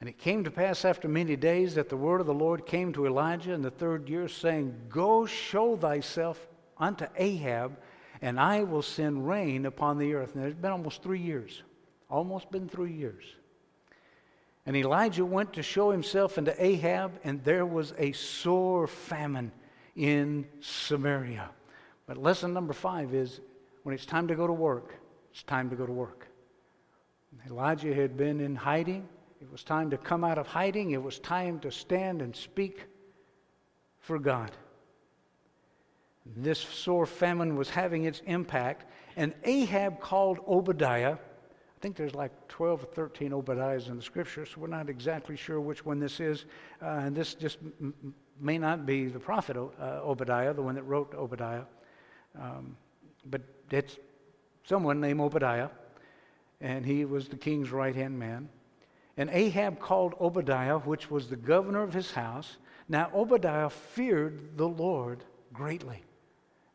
[0.00, 2.92] And it came to pass after many days that the word of the Lord came
[2.92, 7.78] to Elijah in the third year, saying, Go show thyself unto Ahab,
[8.20, 10.34] and I will send rain upon the earth.
[10.34, 11.62] And it's been almost three years,
[12.10, 13.24] almost been three years.
[14.66, 19.50] And Elijah went to show himself unto Ahab, and there was a sore famine
[19.96, 21.48] in Samaria.
[22.06, 23.40] But lesson number five is
[23.82, 24.94] when it's time to go to work,
[25.30, 26.28] it's time to go to work.
[27.46, 29.08] Elijah had been in hiding.
[29.40, 30.92] It was time to come out of hiding.
[30.92, 32.84] It was time to stand and speak
[33.98, 34.52] for God.
[36.36, 41.14] This sore famine was having its impact, and Ahab called Obadiah.
[41.14, 45.36] I think there's like 12 or 13 Obadiahs in the scripture, so we're not exactly
[45.36, 46.44] sure which one this is.
[46.80, 50.84] Uh, and this just m- may not be the prophet uh, Obadiah, the one that
[50.84, 51.64] wrote Obadiah,
[52.40, 52.76] um,
[53.26, 53.42] but
[53.72, 53.98] it's
[54.64, 55.68] someone named Obadiah,
[56.60, 58.48] and he was the king's right hand man.
[59.16, 62.56] And Ahab called Obadiah, which was the governor of his house.
[62.88, 66.02] Now, Obadiah feared the Lord greatly.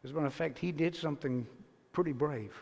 [0.03, 1.47] As a matter of fact, he did something
[1.91, 2.53] pretty brave.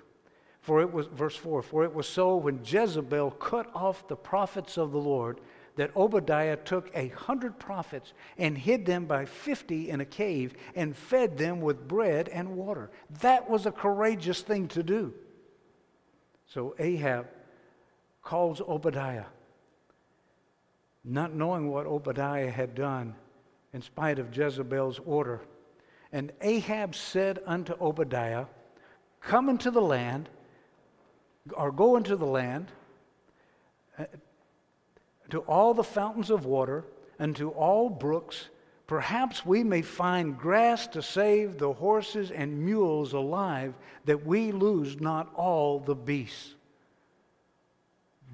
[0.61, 4.77] For it was, verse 4, for it was so when Jezebel cut off the prophets
[4.77, 5.39] of the Lord
[5.75, 10.95] that Obadiah took a hundred prophets and hid them by fifty in a cave and
[10.95, 12.89] fed them with bread and water.
[13.21, 15.13] That was a courageous thing to do.
[16.47, 17.27] So Ahab
[18.23, 19.25] calls Obadiah
[21.05, 23.13] not knowing what Obadiah had done
[23.73, 25.41] in spite of Jezebel's order.
[26.11, 28.45] And Ahab said unto Obadiah,
[29.21, 30.29] Come into the land,
[31.53, 32.71] or go into the land,
[35.29, 36.85] to all the fountains of water,
[37.19, 38.49] and to all brooks.
[38.87, 43.73] Perhaps we may find grass to save the horses and mules alive,
[44.05, 46.55] that we lose not all the beasts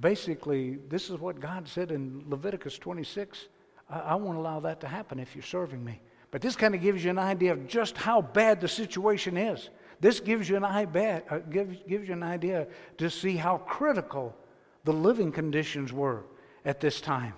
[0.02, 3.48] basically, this is what God said in Leviticus 26.
[3.90, 6.02] I, I won't allow that to happen if you're serving me.
[6.32, 9.70] But this kind of gives you an idea of just how bad the situation is.
[10.00, 12.68] This gives you an, idea, uh, gives, gives you an idea
[12.98, 14.36] to see how critical
[14.84, 16.24] the living conditions were
[16.66, 17.34] at this time.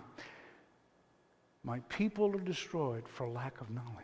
[1.64, 4.04] My people are destroyed for lack of knowledge.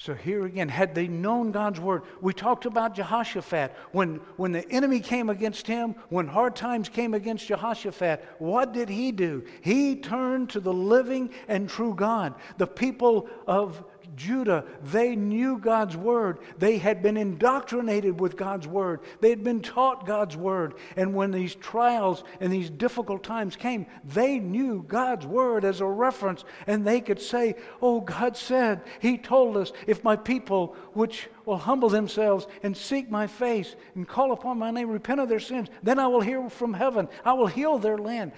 [0.00, 3.76] So here again, had they known God's word, we talked about Jehoshaphat.
[3.92, 8.88] When, when the enemy came against him, when hard times came against Jehoshaphat, what did
[8.88, 9.44] he do?
[9.60, 12.34] He turned to the living and true God.
[12.56, 13.84] The people of
[14.16, 16.38] Judah, they knew God's word.
[16.58, 19.00] They had been indoctrinated with God's word.
[19.20, 20.74] They had been taught God's word.
[20.96, 25.86] And when these trials and these difficult times came, they knew God's word as a
[25.86, 26.44] reference.
[26.66, 31.58] And they could say, Oh, God said, He told us, if my people, which will
[31.58, 35.68] humble themselves and seek my face and call upon my name, repent of their sins,
[35.82, 37.08] then I will hear from heaven.
[37.24, 38.32] I will heal their land.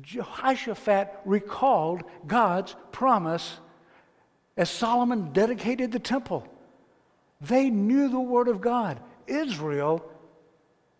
[0.00, 3.58] Jehoshaphat recalled God's promise
[4.58, 6.46] as Solomon dedicated the temple.
[7.40, 9.00] They knew the Word of God.
[9.28, 10.04] Israel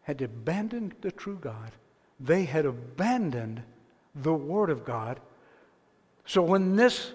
[0.03, 1.73] had abandoned the true God,
[2.19, 3.63] they had abandoned
[4.15, 5.21] the Word of God.
[6.25, 7.13] So when this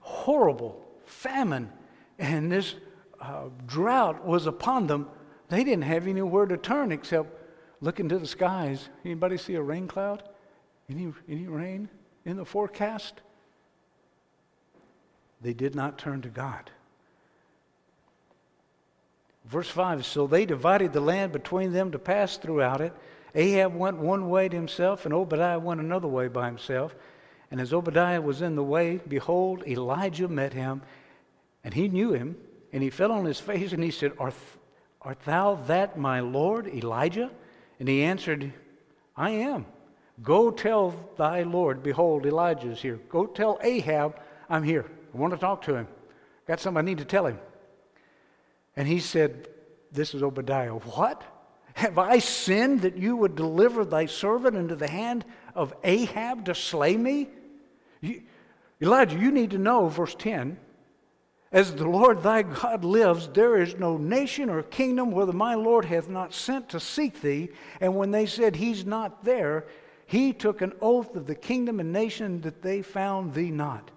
[0.00, 1.70] horrible famine
[2.18, 2.74] and this
[3.20, 5.08] uh, drought was upon them,
[5.48, 7.30] they didn't have anywhere to turn except
[7.80, 8.88] look into the skies.
[9.04, 10.22] Anybody see a rain cloud?
[10.88, 11.88] Any, any rain
[12.24, 13.20] in the forecast?
[15.42, 16.70] They did not turn to God.
[19.44, 22.92] Verse 5 So they divided the land between them to pass throughout it.
[23.34, 26.94] Ahab went one way to himself, and Obadiah went another way by himself.
[27.50, 30.82] And as Obadiah was in the way, behold, Elijah met him,
[31.64, 32.36] and he knew him,
[32.72, 34.34] and he fell on his face, and he said, Art,
[35.00, 37.30] art thou that my Lord, Elijah?
[37.78, 38.52] And he answered,
[39.16, 39.66] I am.
[40.22, 43.00] Go tell thy Lord, behold, Elijah is here.
[43.08, 44.18] Go tell Ahab,
[44.48, 44.86] I'm here.
[45.14, 45.88] I want to talk to him.
[46.46, 47.38] Got something I need to tell him.
[48.76, 49.48] And he said,
[49.90, 50.72] This is Obadiah.
[50.72, 51.22] What?
[51.74, 56.54] Have I sinned that you would deliver thy servant into the hand of Ahab to
[56.54, 57.28] slay me?
[58.00, 58.22] You,
[58.80, 60.58] Elijah, you need to know, verse 10
[61.52, 65.84] as the Lord thy God lives, there is no nation or kingdom whether my Lord
[65.84, 67.50] hath not sent to seek thee.
[67.78, 69.66] And when they said, He's not there,
[70.06, 73.90] he took an oath of the kingdom and nation that they found thee not.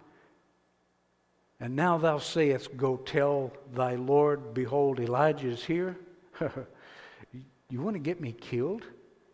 [1.60, 5.98] And now thou sayest, Go tell thy Lord, behold, Elijah is here.
[7.70, 8.84] you want to get me killed?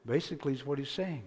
[0.05, 1.24] Basically, is what he's saying.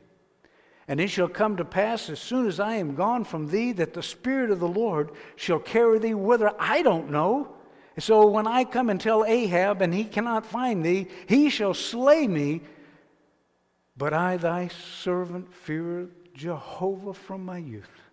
[0.86, 3.95] And it shall come to pass as soon as I am gone from thee that
[3.95, 7.49] the Spirit of the Lord shall carry thee whither I don't know.
[7.99, 12.26] So when I come and tell Ahab and he cannot find thee, he shall slay
[12.26, 12.61] me
[13.97, 18.03] but I, thy servant, fear Jehovah from my youth.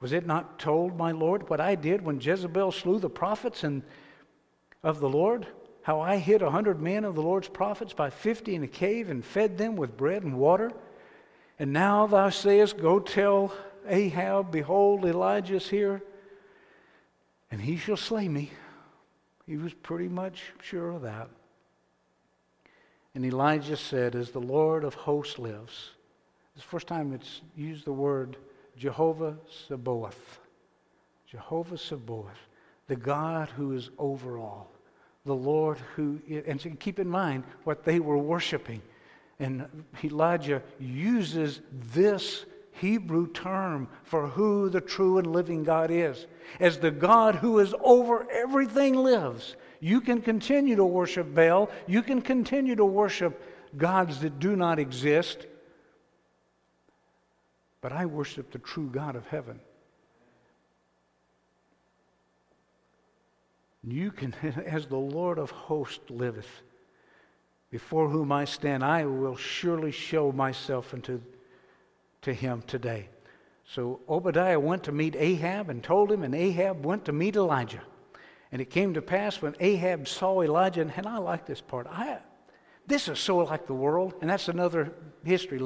[0.00, 3.82] Was it not told, my Lord, what I did when Jezebel slew the prophets and
[4.82, 5.46] of the Lord?
[5.82, 9.10] How I hid a hundred men of the Lord's prophets by fifty in a cave
[9.10, 10.70] and fed them with bread and water?
[11.58, 13.52] And now thou sayest, Go tell
[13.86, 16.02] Ahab, behold, Elijah is here,
[17.50, 18.50] and he shall slay me.
[19.46, 21.28] He was pretty much sure of that.
[23.14, 25.92] And Elijah said, As the Lord of hosts lives,
[26.54, 28.36] it's the first time it's used the word
[28.78, 29.36] Jehovah
[29.68, 30.38] Sabaoth.
[31.26, 32.48] Jehovah Sabaoth,
[32.86, 34.70] the God who is over all,
[35.26, 38.80] the Lord who, and keep in mind what they were worshiping.
[39.38, 41.60] And Elijah uses
[41.92, 46.26] this Hebrew term for who the true and living God is.
[46.60, 51.70] As the God who is over everything lives, you can continue to worship Baal.
[51.86, 53.42] You can continue to worship
[53.76, 55.46] gods that do not exist.
[57.80, 59.60] But I worship the true God of heaven.
[63.84, 64.34] You can,
[64.66, 66.62] as the Lord of hosts liveth,
[67.70, 71.20] before whom I stand, I will surely show myself unto
[72.22, 73.08] to him today.
[73.64, 77.82] So Obadiah went to meet Ahab and told him, and Ahab went to meet Elijah.
[78.50, 81.86] And it came to pass when Ahab saw Elijah, and I like this part.
[81.86, 82.18] I,
[82.86, 85.58] this is so like the world, and that's another history.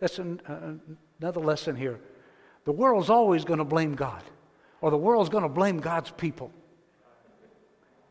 [0.00, 2.00] That's an, uh, another lesson here.
[2.64, 4.22] The world's always going to blame God,
[4.80, 6.50] or the world's going to blame God's people.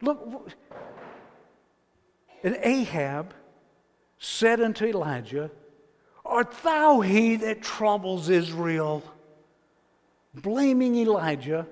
[0.02, 0.52] Look,
[2.44, 3.34] and Ahab
[4.18, 5.52] said unto Elijah,
[6.26, 9.04] Art thou he that troubles Israel?
[10.34, 11.68] Blaming Elijah,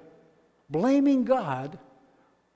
[0.70, 1.80] blaming God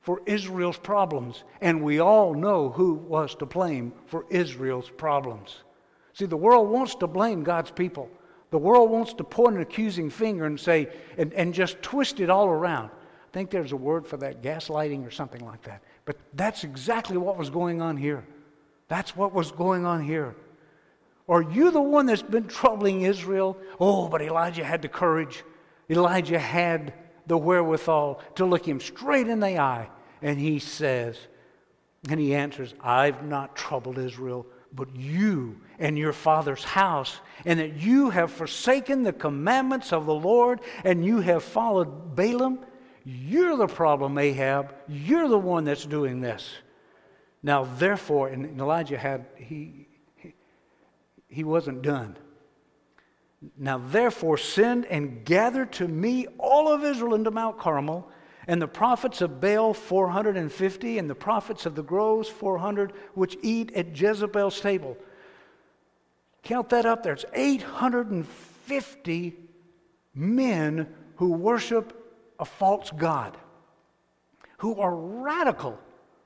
[0.02, 1.44] for Israel's problems.
[1.62, 5.64] And we all know who was to blame for Israel's problems.
[6.12, 8.10] See, the world wants to blame God's people.
[8.54, 10.88] The world wants to point an accusing finger and say,
[11.18, 12.92] and, and just twist it all around.
[12.92, 15.82] I think there's a word for that, gaslighting or something like that.
[16.06, 18.24] But that's exactly what was going on here.
[18.90, 20.36] That's what was going on here.
[21.28, 23.58] Are you the one that's been troubling Israel?
[23.80, 25.44] Oh, but Elijah had the courage.
[25.90, 26.94] Elijah had
[27.26, 29.90] the wherewithal to look him straight in the eye.
[30.22, 31.18] And he says,
[32.08, 37.74] and he answers, I've not troubled Israel, but you and your father's house, and that
[37.78, 42.60] you have forsaken the commandments of the Lord and you have followed Baalim,
[43.06, 44.74] you're the problem, Ahab.
[44.88, 46.50] You're the one that's doing this.
[47.42, 50.34] Now, therefore, and Elijah had, he, he,
[51.28, 52.18] he wasn't done.
[53.58, 58.10] Now, therefore, send and gather to me all of Israel into Mount Carmel,
[58.48, 63.74] and the prophets of Baal 450, and the prophets of the groves 400, which eat
[63.74, 64.98] at Jezebel's table.
[66.44, 67.14] Count that up there.
[67.14, 69.36] It's 850
[70.14, 72.00] men who worship
[72.40, 73.38] a false God,
[74.58, 75.80] who are radical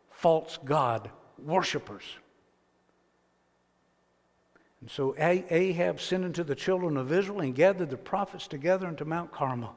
[0.10, 2.04] false God worshippers.
[4.82, 9.06] And so Ahab sent unto the children of Israel and gathered the prophets together unto
[9.06, 9.76] Mount Carmel.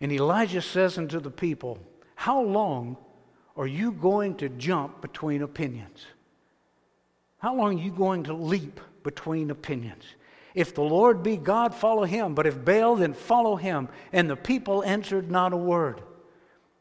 [0.00, 1.78] And Elijah says unto the people,
[2.14, 2.96] How long
[3.56, 6.06] are you going to jump between opinions?
[7.38, 10.02] How long are you going to leap between opinions?
[10.52, 12.34] If the Lord be God, follow him.
[12.34, 13.88] But if Baal, then follow him.
[14.10, 16.02] And the people answered not a word.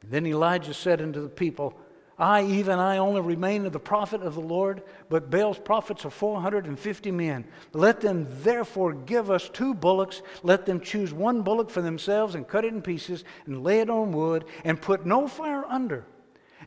[0.01, 1.78] then Elijah said unto the people,
[2.17, 6.09] I, even I, only remain of the prophet of the Lord, but Baal's prophets are
[6.09, 7.45] 450 men.
[7.73, 10.21] Let them therefore give us two bullocks.
[10.41, 13.89] Let them choose one bullock for themselves and cut it in pieces and lay it
[13.89, 16.05] on wood and put no fire under.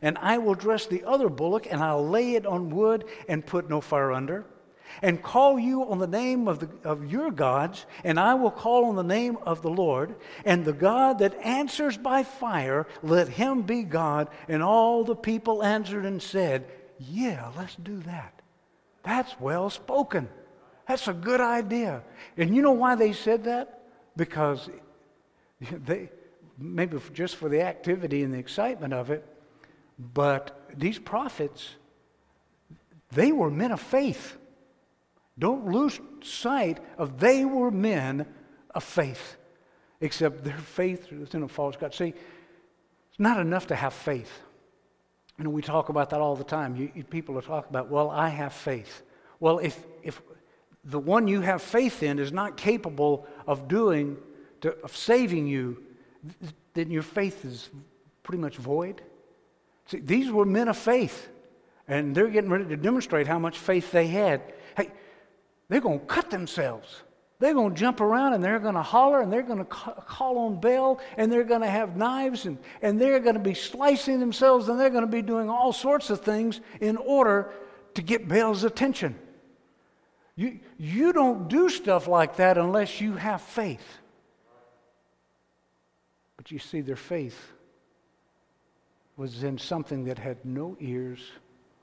[0.03, 3.67] And I will dress the other bullock and I'll lay it on wood and put
[3.67, 4.45] no fire under
[5.01, 8.85] and call you on the name of, the, of your gods, and I will call
[8.85, 10.15] on the name of the Lord,
[10.45, 14.29] and the God that answers by fire, let him be God.
[14.47, 16.65] And all the people answered and said,
[16.97, 18.41] Yeah, let's do that.
[19.03, 20.29] That's well spoken.
[20.87, 22.03] That's a good idea.
[22.35, 23.83] And you know why they said that?
[24.17, 24.69] Because
[25.71, 26.09] they,
[26.57, 29.25] maybe just for the activity and the excitement of it,
[29.97, 31.69] but these prophets,
[33.11, 34.37] they were men of faith.
[35.39, 38.25] Don't lose sight of they were men
[38.75, 39.37] of faith,
[40.01, 41.93] except their faith was in a false God.
[41.93, 44.31] See, it's not enough to have faith.
[45.37, 46.75] You know, we talk about that all the time.
[46.75, 49.01] You, you, people are talking about, well, I have faith.
[49.39, 50.21] Well, if, if
[50.83, 54.17] the one you have faith in is not capable of doing,
[54.61, 55.81] to, of saving you,
[56.73, 57.69] then your faith is
[58.23, 59.01] pretty much void.
[59.85, 61.29] See, these were men of faith,
[61.87, 64.41] and they're getting ready to demonstrate how much faith they had.
[65.69, 67.03] Hey, they're going to cut themselves.
[67.39, 70.39] They're going to jump around and they're going to holler and they're going to call
[70.39, 74.19] on Baal and they're going to have knives and, and they're going to be slicing
[74.19, 77.53] themselves and they're going to be doing all sorts of things in order
[77.93, 79.15] to get Baal's attention.
[80.35, 83.85] You, you don't do stuff like that unless you have faith.
[86.35, 87.51] But you see, their faith
[89.15, 91.19] was in something that had no ears,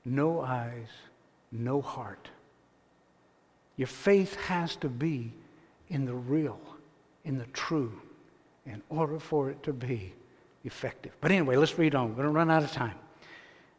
[0.05, 0.87] no eyes,
[1.51, 2.29] no heart.
[3.77, 5.31] Your faith has to be
[5.89, 6.59] in the real,
[7.23, 7.93] in the true,
[8.65, 10.13] in order for it to be
[10.65, 11.13] effective.
[11.21, 12.09] But anyway, let's read on.
[12.09, 12.95] We're going to run out of time.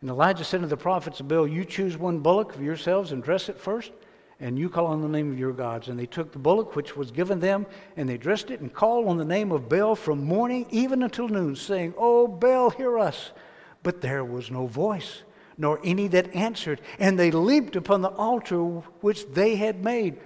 [0.01, 3.23] And Elijah said to the prophets of Baal, You choose one bullock of yourselves and
[3.23, 3.91] dress it first,
[4.39, 5.89] and you call on the name of your gods.
[5.89, 9.09] And they took the bullock which was given them, and they dressed it and called
[9.09, 13.33] on the name of Baal from morning even until noon, saying, Oh, Baal, hear us.
[13.83, 15.23] But there was no voice
[15.59, 16.81] nor any that answered.
[16.99, 18.63] And they leaped upon the altar
[19.01, 20.19] which they had made.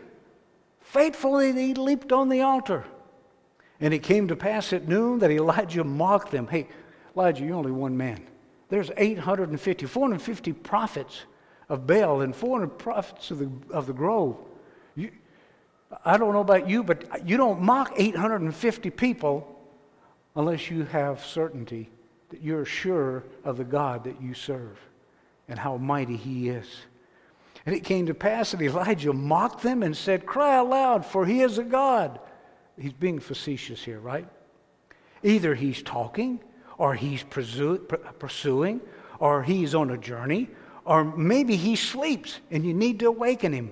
[0.80, 2.85] Faithfully they leaped on the altar.
[3.80, 6.47] And it came to pass at noon that Elijah mocked them.
[6.47, 6.68] Hey,
[7.16, 8.24] Elijah, you're only one man.
[8.68, 11.22] There's 850, 450 prophets
[11.68, 14.37] of Baal and 400 prophets of the, of the grove.
[14.95, 15.11] You,
[16.05, 19.49] I don't know about you, but you don't mock 850 people
[20.37, 21.91] unless you have certainty
[22.28, 24.78] that you're sure of the God that you serve
[25.49, 26.66] and how mighty he is.
[27.64, 31.43] And it came to pass that Elijah mocked them and said, Cry aloud, for he
[31.43, 32.18] is a God.
[32.78, 34.26] He's being facetious here, right?
[35.22, 36.40] Either he's talking,
[36.78, 38.80] or he's pursuing,
[39.20, 40.49] or he's on a journey,
[40.84, 43.70] or maybe he sleeps and you need to awaken him.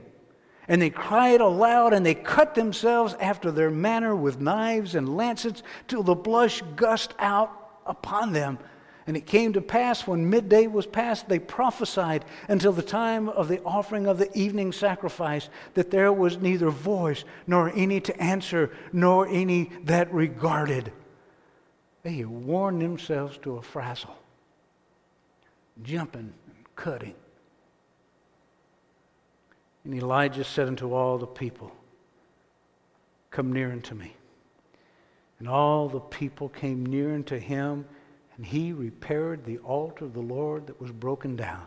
[0.68, 5.64] And they cried aloud and they cut themselves after their manner with knives and lancets
[5.88, 7.50] till the blush gushed out
[7.86, 8.58] upon them.
[9.06, 13.48] And it came to pass when midday was past, they prophesied until the time of
[13.48, 18.70] the offering of the evening sacrifice that there was neither voice, nor any to answer,
[18.92, 20.92] nor any that regarded.
[22.02, 24.16] They had worn themselves to a frazzle,
[25.82, 27.14] jumping and cutting.
[29.84, 31.72] And Elijah said unto all the people,
[33.30, 34.14] Come near unto me.
[35.38, 37.86] And all the people came near unto him
[38.40, 41.66] and he repaired the altar of the Lord that was broken down.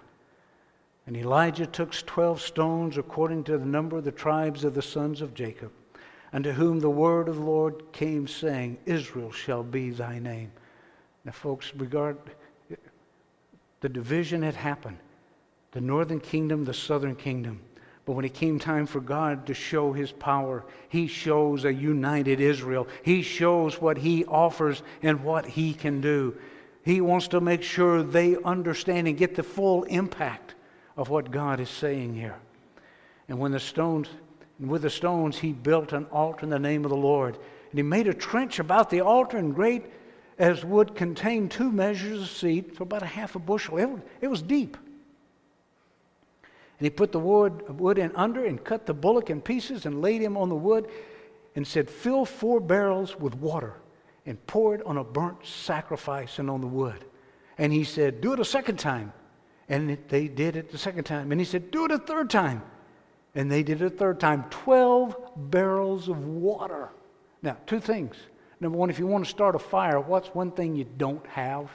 [1.06, 5.22] And Elijah took twelve stones according to the number of the tribes of the sons
[5.22, 5.72] of Jacob,
[6.34, 10.52] unto whom the word of the Lord came, saying, Israel shall be thy name.
[11.24, 12.18] Now, folks, regard
[13.82, 14.98] the division had happened
[15.74, 17.62] the northern kingdom, the southern kingdom.
[18.06, 22.40] But when it came time for God to show his power, he shows a united
[22.40, 22.88] Israel.
[23.04, 26.36] He shows what he offers and what he can do.
[26.84, 30.56] He wants to make sure they understand and get the full impact
[30.98, 32.36] of what God is saying here.
[33.30, 34.10] And when the stones,
[34.60, 37.36] with the stones, he built an altar in the name of the Lord.
[37.72, 39.86] And he made a trench about the altar and great
[40.38, 43.78] as would contain two measures of seed for about a half a bushel.
[43.78, 44.76] It, it was deep.
[46.80, 50.02] And he put the wood, wood in under and cut the bullock in pieces and
[50.02, 50.90] laid him on the wood
[51.56, 53.76] and said, Fill four barrels with water
[54.26, 57.06] and pour it on a burnt sacrifice and on the wood.
[57.58, 59.14] And he said, Do it a second time.
[59.70, 61.32] And they did it the second time.
[61.32, 62.64] And he said, Do it a third time.
[63.36, 64.46] And they did it a third time.
[64.50, 66.90] Twelve barrels of water.
[67.42, 68.16] Now, two things.
[68.60, 71.70] Number one, if you want to start a fire, what's one thing you don't have?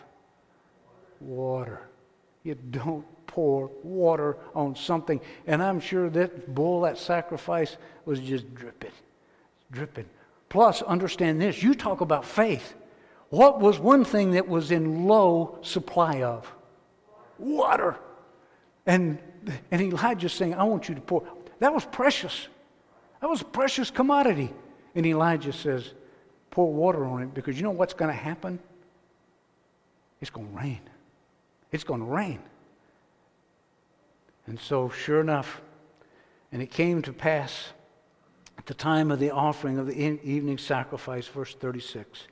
[1.20, 1.88] Water.
[2.44, 5.20] You don't pour water on something.
[5.46, 8.92] And I'm sure that bull, that sacrifice, was just dripping,
[9.70, 10.06] dripping.
[10.48, 12.74] Plus, understand this you talk about faith.
[13.30, 16.50] What was one thing that was in low supply of?
[17.38, 17.96] Water.
[18.86, 19.18] And,
[19.70, 21.24] and Elijah's saying, I want you to pour.
[21.58, 22.48] That was precious.
[23.20, 24.52] That was a precious commodity.
[24.94, 25.92] And Elijah says,
[26.50, 28.58] pour water on it because you know what's going to happen?
[30.20, 30.80] It's going to rain.
[31.70, 32.40] It's going to rain.
[34.46, 35.60] And so, sure enough,
[36.50, 37.68] and it came to pass
[38.58, 42.26] at the time of the offering of the evening sacrifice, verse 36,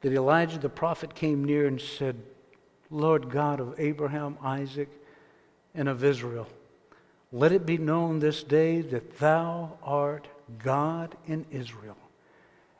[0.00, 2.16] that Elijah the prophet came near and said,
[2.90, 4.88] Lord God of Abraham, Isaac,
[5.74, 6.46] and of Israel,
[7.32, 10.28] let it be known this day that thou art
[10.58, 11.96] God in Israel,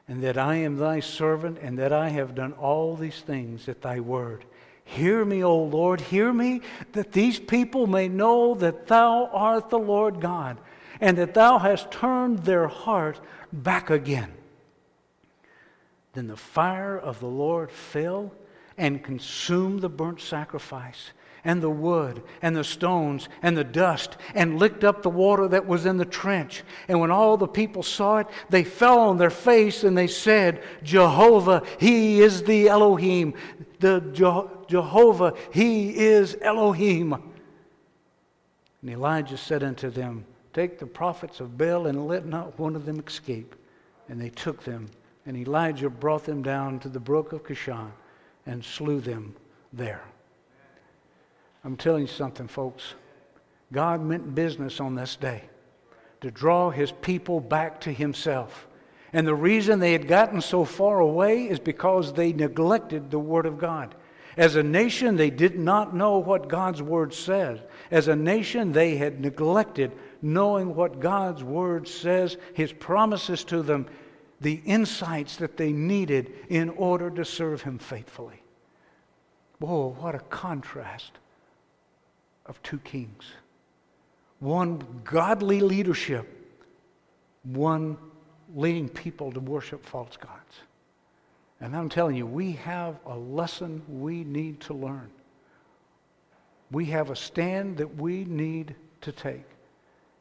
[0.06, 3.82] and that I am thy servant, and that I have done all these things at
[3.82, 4.44] thy word.
[4.84, 6.60] Hear me, O Lord, hear me,
[6.92, 10.58] that these people may know that thou art the Lord God,
[11.00, 13.20] and that thou hast turned their heart
[13.52, 14.32] back again.
[16.12, 18.32] Then the fire of the Lord fell
[18.76, 21.12] and consumed the burnt sacrifice
[21.44, 25.66] and the wood and the stones and the dust and licked up the water that
[25.66, 26.62] was in the trench.
[26.88, 30.62] And when all the people saw it, they fell on their face and they said,
[30.82, 33.34] Jehovah, He is the Elohim
[33.84, 34.00] the
[34.66, 37.12] Jehovah, He is Elohim.
[37.12, 40.24] And Elijah said unto them,
[40.54, 43.54] Take the prophets of Baal and let not one of them escape.
[44.08, 44.88] And they took them,
[45.26, 47.90] and Elijah brought them down to the brook of Kishon
[48.46, 49.34] and slew them
[49.72, 50.02] there.
[51.64, 52.94] I'm telling you something, folks.
[53.72, 55.44] God meant business on this day
[56.20, 58.68] to draw his people back to himself.
[59.12, 63.46] And the reason they had gotten so far away is because they neglected the Word
[63.46, 63.94] of God.
[64.36, 67.60] As a nation, they did not know what God's Word says.
[67.90, 69.92] As a nation, they had neglected
[70.24, 73.86] knowing what God's Word says, His promises to them,
[74.40, 78.42] the insights that they needed in order to serve Him faithfully.
[79.58, 81.12] Whoa, what a contrast
[82.46, 83.24] of two kings.
[84.40, 86.26] One godly leadership,
[87.42, 87.98] one
[88.54, 90.60] leading people to worship false gods.
[91.60, 95.10] And I'm telling you, we have a lesson we need to learn.
[96.70, 99.44] We have a stand that we need to take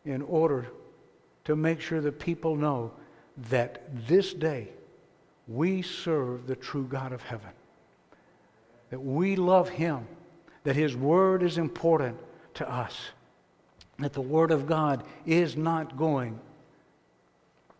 [0.06, 0.68] in order
[1.46, 2.92] to make sure that people know
[3.50, 4.70] that this day
[5.48, 7.50] we serve the true God of heaven.
[8.90, 10.08] That we love Him,
[10.64, 12.18] that His Word is important
[12.56, 12.98] to us,
[14.00, 16.40] that the Word of God is not going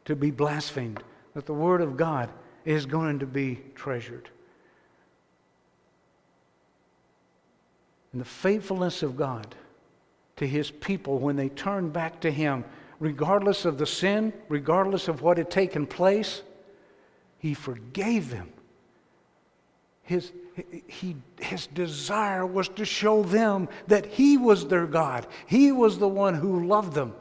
[0.06, 1.04] to be blasphemed,
[1.34, 2.30] that the Word of God
[2.66, 4.30] is going to be treasured.
[8.12, 9.56] And the faithfulness of God
[10.44, 12.66] to His people when they turn back to Him,
[13.00, 16.44] regardless of the sin, regardless of what had taken place,
[17.38, 18.52] He forgave them.
[20.02, 20.34] His,
[20.86, 25.28] he, his desire was to show them that He was their God.
[25.46, 27.16] He was the one who loved them.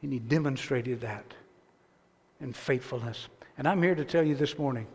[0.00, 1.24] And he demonstrated that
[2.40, 3.26] in faithfulness.
[3.58, 4.86] And I'm here to tell you this morning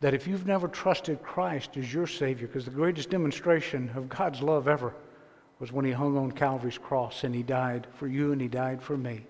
[0.00, 4.40] that if you've never trusted Christ as your Savior, because the greatest demonstration of God's
[4.40, 4.94] love ever
[5.58, 8.82] was when He hung on Calvary's cross and He died for you and He died
[8.82, 9.24] for me.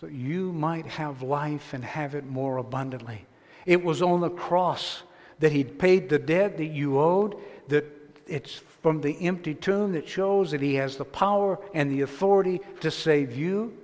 [0.00, 3.24] So you might have life and have it more abundantly.
[3.64, 5.02] It was on the cross
[5.38, 7.36] that He'd paid the debt that you owed,
[7.68, 7.86] that
[8.26, 12.60] it's from the empty tomb that shows that He has the power and the authority
[12.80, 13.78] to save you.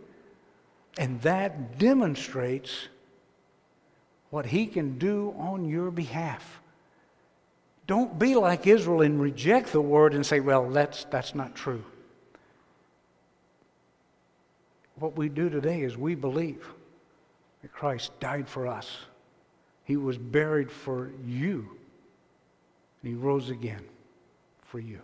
[0.99, 2.89] And that demonstrates
[4.31, 6.61] what He can do on your behalf.
[7.87, 11.83] Don't be like Israel and reject the word and say, well, that's, that's not true.
[14.97, 16.67] What we do today is we believe
[17.63, 18.95] that Christ died for us.
[19.85, 21.67] He was buried for you.
[23.03, 23.85] And he rose again
[24.65, 25.01] for you.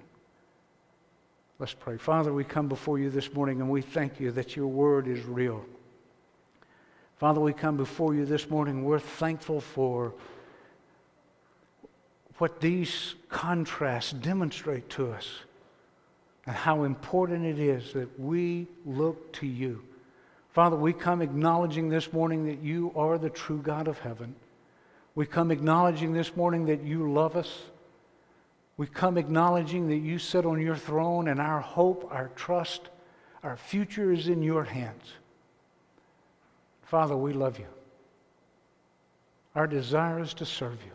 [1.59, 1.97] Let's pray.
[1.97, 5.25] Father, we come before you this morning and we thank you that your word is
[5.25, 5.65] real.
[7.17, 8.85] Father, we come before you this morning.
[8.85, 10.15] We're thankful for
[12.39, 15.29] what these contrasts demonstrate to us
[16.45, 19.85] and how important it is that we look to you.
[20.51, 24.35] Father, we come acknowledging this morning that you are the true God of heaven.
[25.15, 27.63] We come acknowledging this morning that you love us.
[28.77, 32.89] We come acknowledging that you sit on your throne and our hope, our trust,
[33.45, 35.13] our future is in your hands.
[36.85, 37.67] Father, we love you.
[39.55, 40.93] Our desire is to serve you.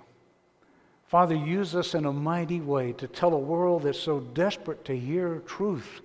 [1.08, 4.98] Father, use us in a mighty way to tell a world that's so desperate to
[4.98, 6.02] hear truth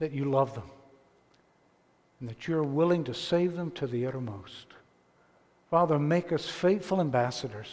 [0.00, 0.68] that you love them
[2.18, 4.66] and that you're willing to save them to the uttermost.
[5.70, 7.68] Father, make us faithful ambassadors.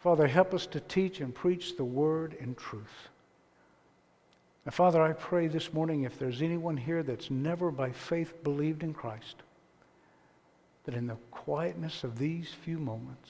[0.00, 3.08] Father, help us to teach and preach the word in truth.
[4.64, 8.82] And Father, I pray this morning if there's anyone here that's never by faith believed
[8.82, 9.36] in Christ,
[10.88, 13.28] that in the quietness of these few moments,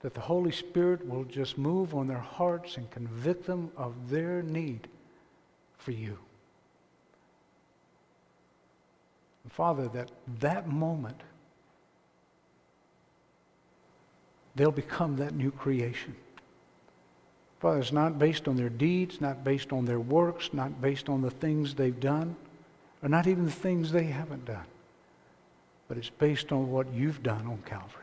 [0.00, 4.42] that the Holy Spirit will just move on their hearts and convict them of their
[4.42, 4.88] need
[5.78, 6.18] for you.
[9.44, 10.10] And Father, that
[10.40, 11.20] that moment,
[14.56, 16.16] they'll become that new creation.
[17.60, 21.22] Father, it's not based on their deeds, not based on their works, not based on
[21.22, 22.34] the things they've done,
[23.04, 24.66] or not even the things they haven't done,
[25.88, 28.02] but it's based on what you've done on Calvary.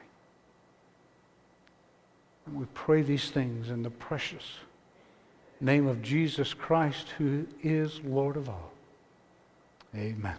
[2.45, 4.57] And we pray these things in the precious
[5.59, 8.71] name of Jesus Christ, who is Lord of all.
[9.95, 10.37] Amen.